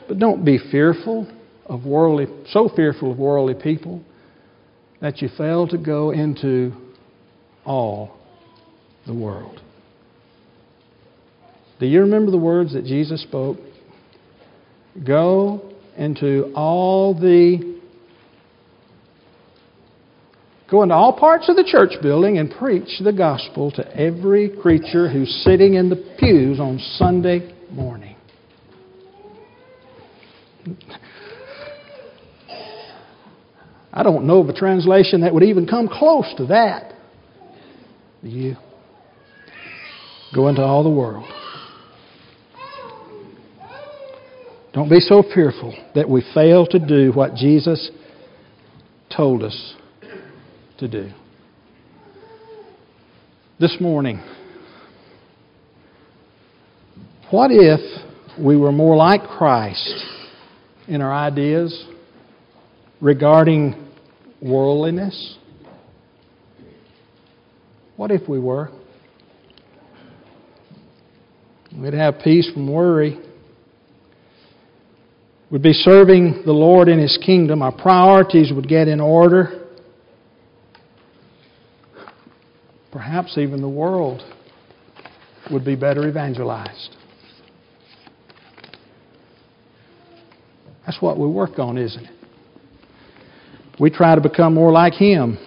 but 0.07 0.17
don't 0.17 0.43
be 0.43 0.57
fearful 0.71 1.31
of 1.67 1.85
worldly, 1.85 2.25
so 2.49 2.69
fearful 2.75 3.11
of 3.11 3.19
worldly 3.19 3.53
people 3.53 4.01
that 5.01 5.21
you 5.21 5.29
fail 5.37 5.67
to 5.67 5.77
go 5.77 6.11
into 6.11 6.71
all 7.65 8.17
the 9.05 9.13
world. 9.13 9.61
Do 11.79 11.85
you 11.85 12.01
remember 12.01 12.31
the 12.31 12.37
words 12.37 12.73
that 12.73 12.85
Jesus 12.85 13.21
spoke? 13.21 13.57
Go 15.05 15.71
into 15.95 16.51
all 16.55 17.13
the 17.13 17.77
go 20.69 20.83
into 20.83 20.95
all 20.95 21.17
parts 21.17 21.47
of 21.49 21.55
the 21.55 21.63
church 21.63 21.93
building 22.01 22.39
and 22.39 22.51
preach 22.51 22.99
the 23.03 23.13
gospel 23.13 23.71
to 23.71 23.95
every 23.95 24.49
creature 24.61 25.09
who's 25.09 25.43
sitting 25.43 25.75
in 25.75 25.89
the 25.89 26.15
pews 26.19 26.59
on 26.59 26.79
Sunday 26.97 27.53
morning. 27.71 28.15
I 33.97 34.03
don't 34.03 34.27
know 34.27 34.41
of 34.41 34.47
a 34.47 34.53
translation 34.53 35.21
that 35.21 35.33
would 35.33 35.41
even 35.41 35.65
come 35.65 35.87
close 35.87 36.31
to 36.37 36.45
that. 36.45 36.93
Do 38.21 38.29
you? 38.29 38.55
Go 40.35 40.49
into 40.49 40.61
all 40.61 40.83
the 40.83 40.89
world. 40.91 41.25
Don't 44.71 44.87
be 44.87 44.99
so 44.99 45.23
fearful 45.33 45.75
that 45.95 46.07
we 46.07 46.23
fail 46.35 46.67
to 46.67 46.77
do 46.77 47.11
what 47.11 47.33
Jesus 47.33 47.89
told 49.09 49.41
us 49.41 49.73
to 50.77 50.87
do. 50.87 51.09
This 53.59 53.77
morning, 53.79 54.23
what 57.31 57.49
if 57.49 57.79
we 58.39 58.57
were 58.57 58.71
more 58.71 58.95
like 58.95 59.23
Christ 59.23 60.05
in 60.87 61.01
our 61.01 61.11
ideas 61.11 61.87
regarding 63.01 63.86
worldliness? 64.41 65.37
What 67.95 68.11
if 68.11 68.27
we 68.29 68.39
were? 68.39 68.69
We'd 71.75 71.93
have 71.93 72.19
peace 72.23 72.49
from 72.53 72.71
worry. 72.71 73.19
We'd 75.49 75.61
be 75.61 75.73
serving 75.73 76.43
the 76.45 76.51
Lord 76.51 76.87
in 76.89 76.99
His 76.99 77.17
kingdom. 77.25 77.61
Our 77.61 77.71
priorities 77.71 78.51
would 78.53 78.67
get 78.67 78.87
in 78.87 78.99
order. 78.99 79.65
Perhaps 82.91 83.37
even 83.37 83.61
the 83.61 83.69
world 83.69 84.21
would 85.51 85.63
be 85.63 85.75
better 85.75 86.07
evangelized. 86.07 86.95
That's 90.85 91.01
what 91.01 91.17
we 91.17 91.27
work 91.27 91.59
on, 91.59 91.77
isn't 91.77 92.05
it? 92.05 92.26
We 93.79 93.89
try 93.89 94.15
to 94.15 94.21
become 94.21 94.53
more 94.53 94.71
like 94.71 94.93
Him, 94.93 95.37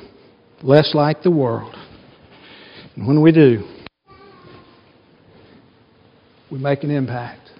less 0.62 0.94
like 0.94 1.22
the 1.22 1.30
world. 1.30 1.74
And 2.96 3.06
when 3.06 3.22
we 3.22 3.32
do, 3.32 3.64
we 6.50 6.58
make 6.58 6.84
an 6.84 6.90
impact. 6.90 7.50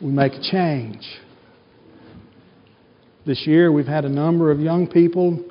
We 0.00 0.10
make 0.10 0.32
a 0.32 0.42
change. 0.42 1.06
This 3.24 3.46
year 3.46 3.72
we've 3.72 3.86
had 3.86 4.04
a 4.04 4.08
number 4.08 4.50
of 4.50 4.60
young 4.60 4.86
people 4.86 5.44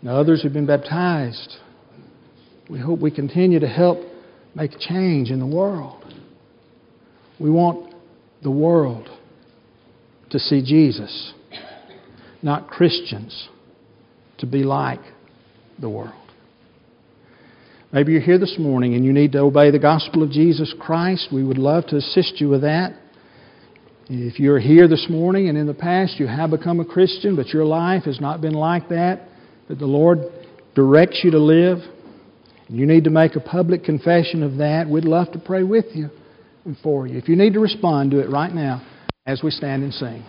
and 0.00 0.10
others 0.10 0.42
who've 0.42 0.52
been 0.52 0.66
baptized. 0.66 1.56
We 2.68 2.78
hope 2.78 3.00
we 3.00 3.10
continue 3.10 3.60
to 3.60 3.68
help 3.68 3.98
make 4.54 4.72
a 4.72 4.78
change 4.78 5.30
in 5.30 5.40
the 5.40 5.46
world. 5.46 6.04
We 7.38 7.50
want 7.50 7.94
the 8.42 8.50
world 8.50 9.08
to 10.30 10.38
see 10.38 10.62
Jesus, 10.62 11.32
not 12.42 12.68
Christians 12.68 13.48
to 14.38 14.46
be 14.46 14.62
like 14.64 15.00
the 15.78 15.88
world. 15.88 16.12
Maybe 17.92 18.12
you're 18.12 18.20
here 18.20 18.38
this 18.38 18.56
morning 18.58 18.94
and 18.94 19.04
you 19.04 19.12
need 19.12 19.32
to 19.32 19.38
obey 19.38 19.70
the 19.70 19.78
gospel 19.78 20.22
of 20.22 20.30
Jesus 20.30 20.74
Christ. 20.78 21.28
We 21.32 21.44
would 21.44 21.58
love 21.58 21.86
to 21.86 21.96
assist 21.96 22.40
you 22.40 22.48
with 22.48 22.62
that. 22.62 22.94
If 24.08 24.38
you're 24.38 24.60
here 24.60 24.86
this 24.86 25.06
morning 25.08 25.48
and 25.48 25.56
in 25.56 25.66
the 25.66 25.74
past 25.74 26.20
you 26.20 26.26
have 26.26 26.50
become 26.50 26.80
a 26.80 26.84
Christian, 26.84 27.36
but 27.36 27.48
your 27.48 27.64
life 27.64 28.04
has 28.04 28.20
not 28.20 28.40
been 28.40 28.54
like 28.54 28.88
that, 28.88 29.22
that 29.68 29.78
the 29.78 29.86
Lord 29.86 30.18
directs 30.74 31.20
you 31.24 31.30
to 31.32 31.38
live, 31.38 31.78
and 32.68 32.76
you 32.76 32.86
need 32.86 33.04
to 33.04 33.10
make 33.10 33.34
a 33.34 33.40
public 33.40 33.82
confession 33.84 34.42
of 34.42 34.58
that, 34.58 34.88
we'd 34.88 35.04
love 35.04 35.32
to 35.32 35.38
pray 35.38 35.62
with 35.62 35.86
you 35.94 36.10
and 36.64 36.76
for 36.82 37.06
you. 37.06 37.16
If 37.16 37.28
you 37.28 37.36
need 37.36 37.54
to 37.54 37.60
respond, 37.60 38.10
do 38.10 38.20
it 38.20 38.28
right 38.28 38.52
now 38.52 38.86
as 39.24 39.42
we 39.42 39.50
stand 39.50 39.82
and 39.82 39.92
sing. 39.92 40.22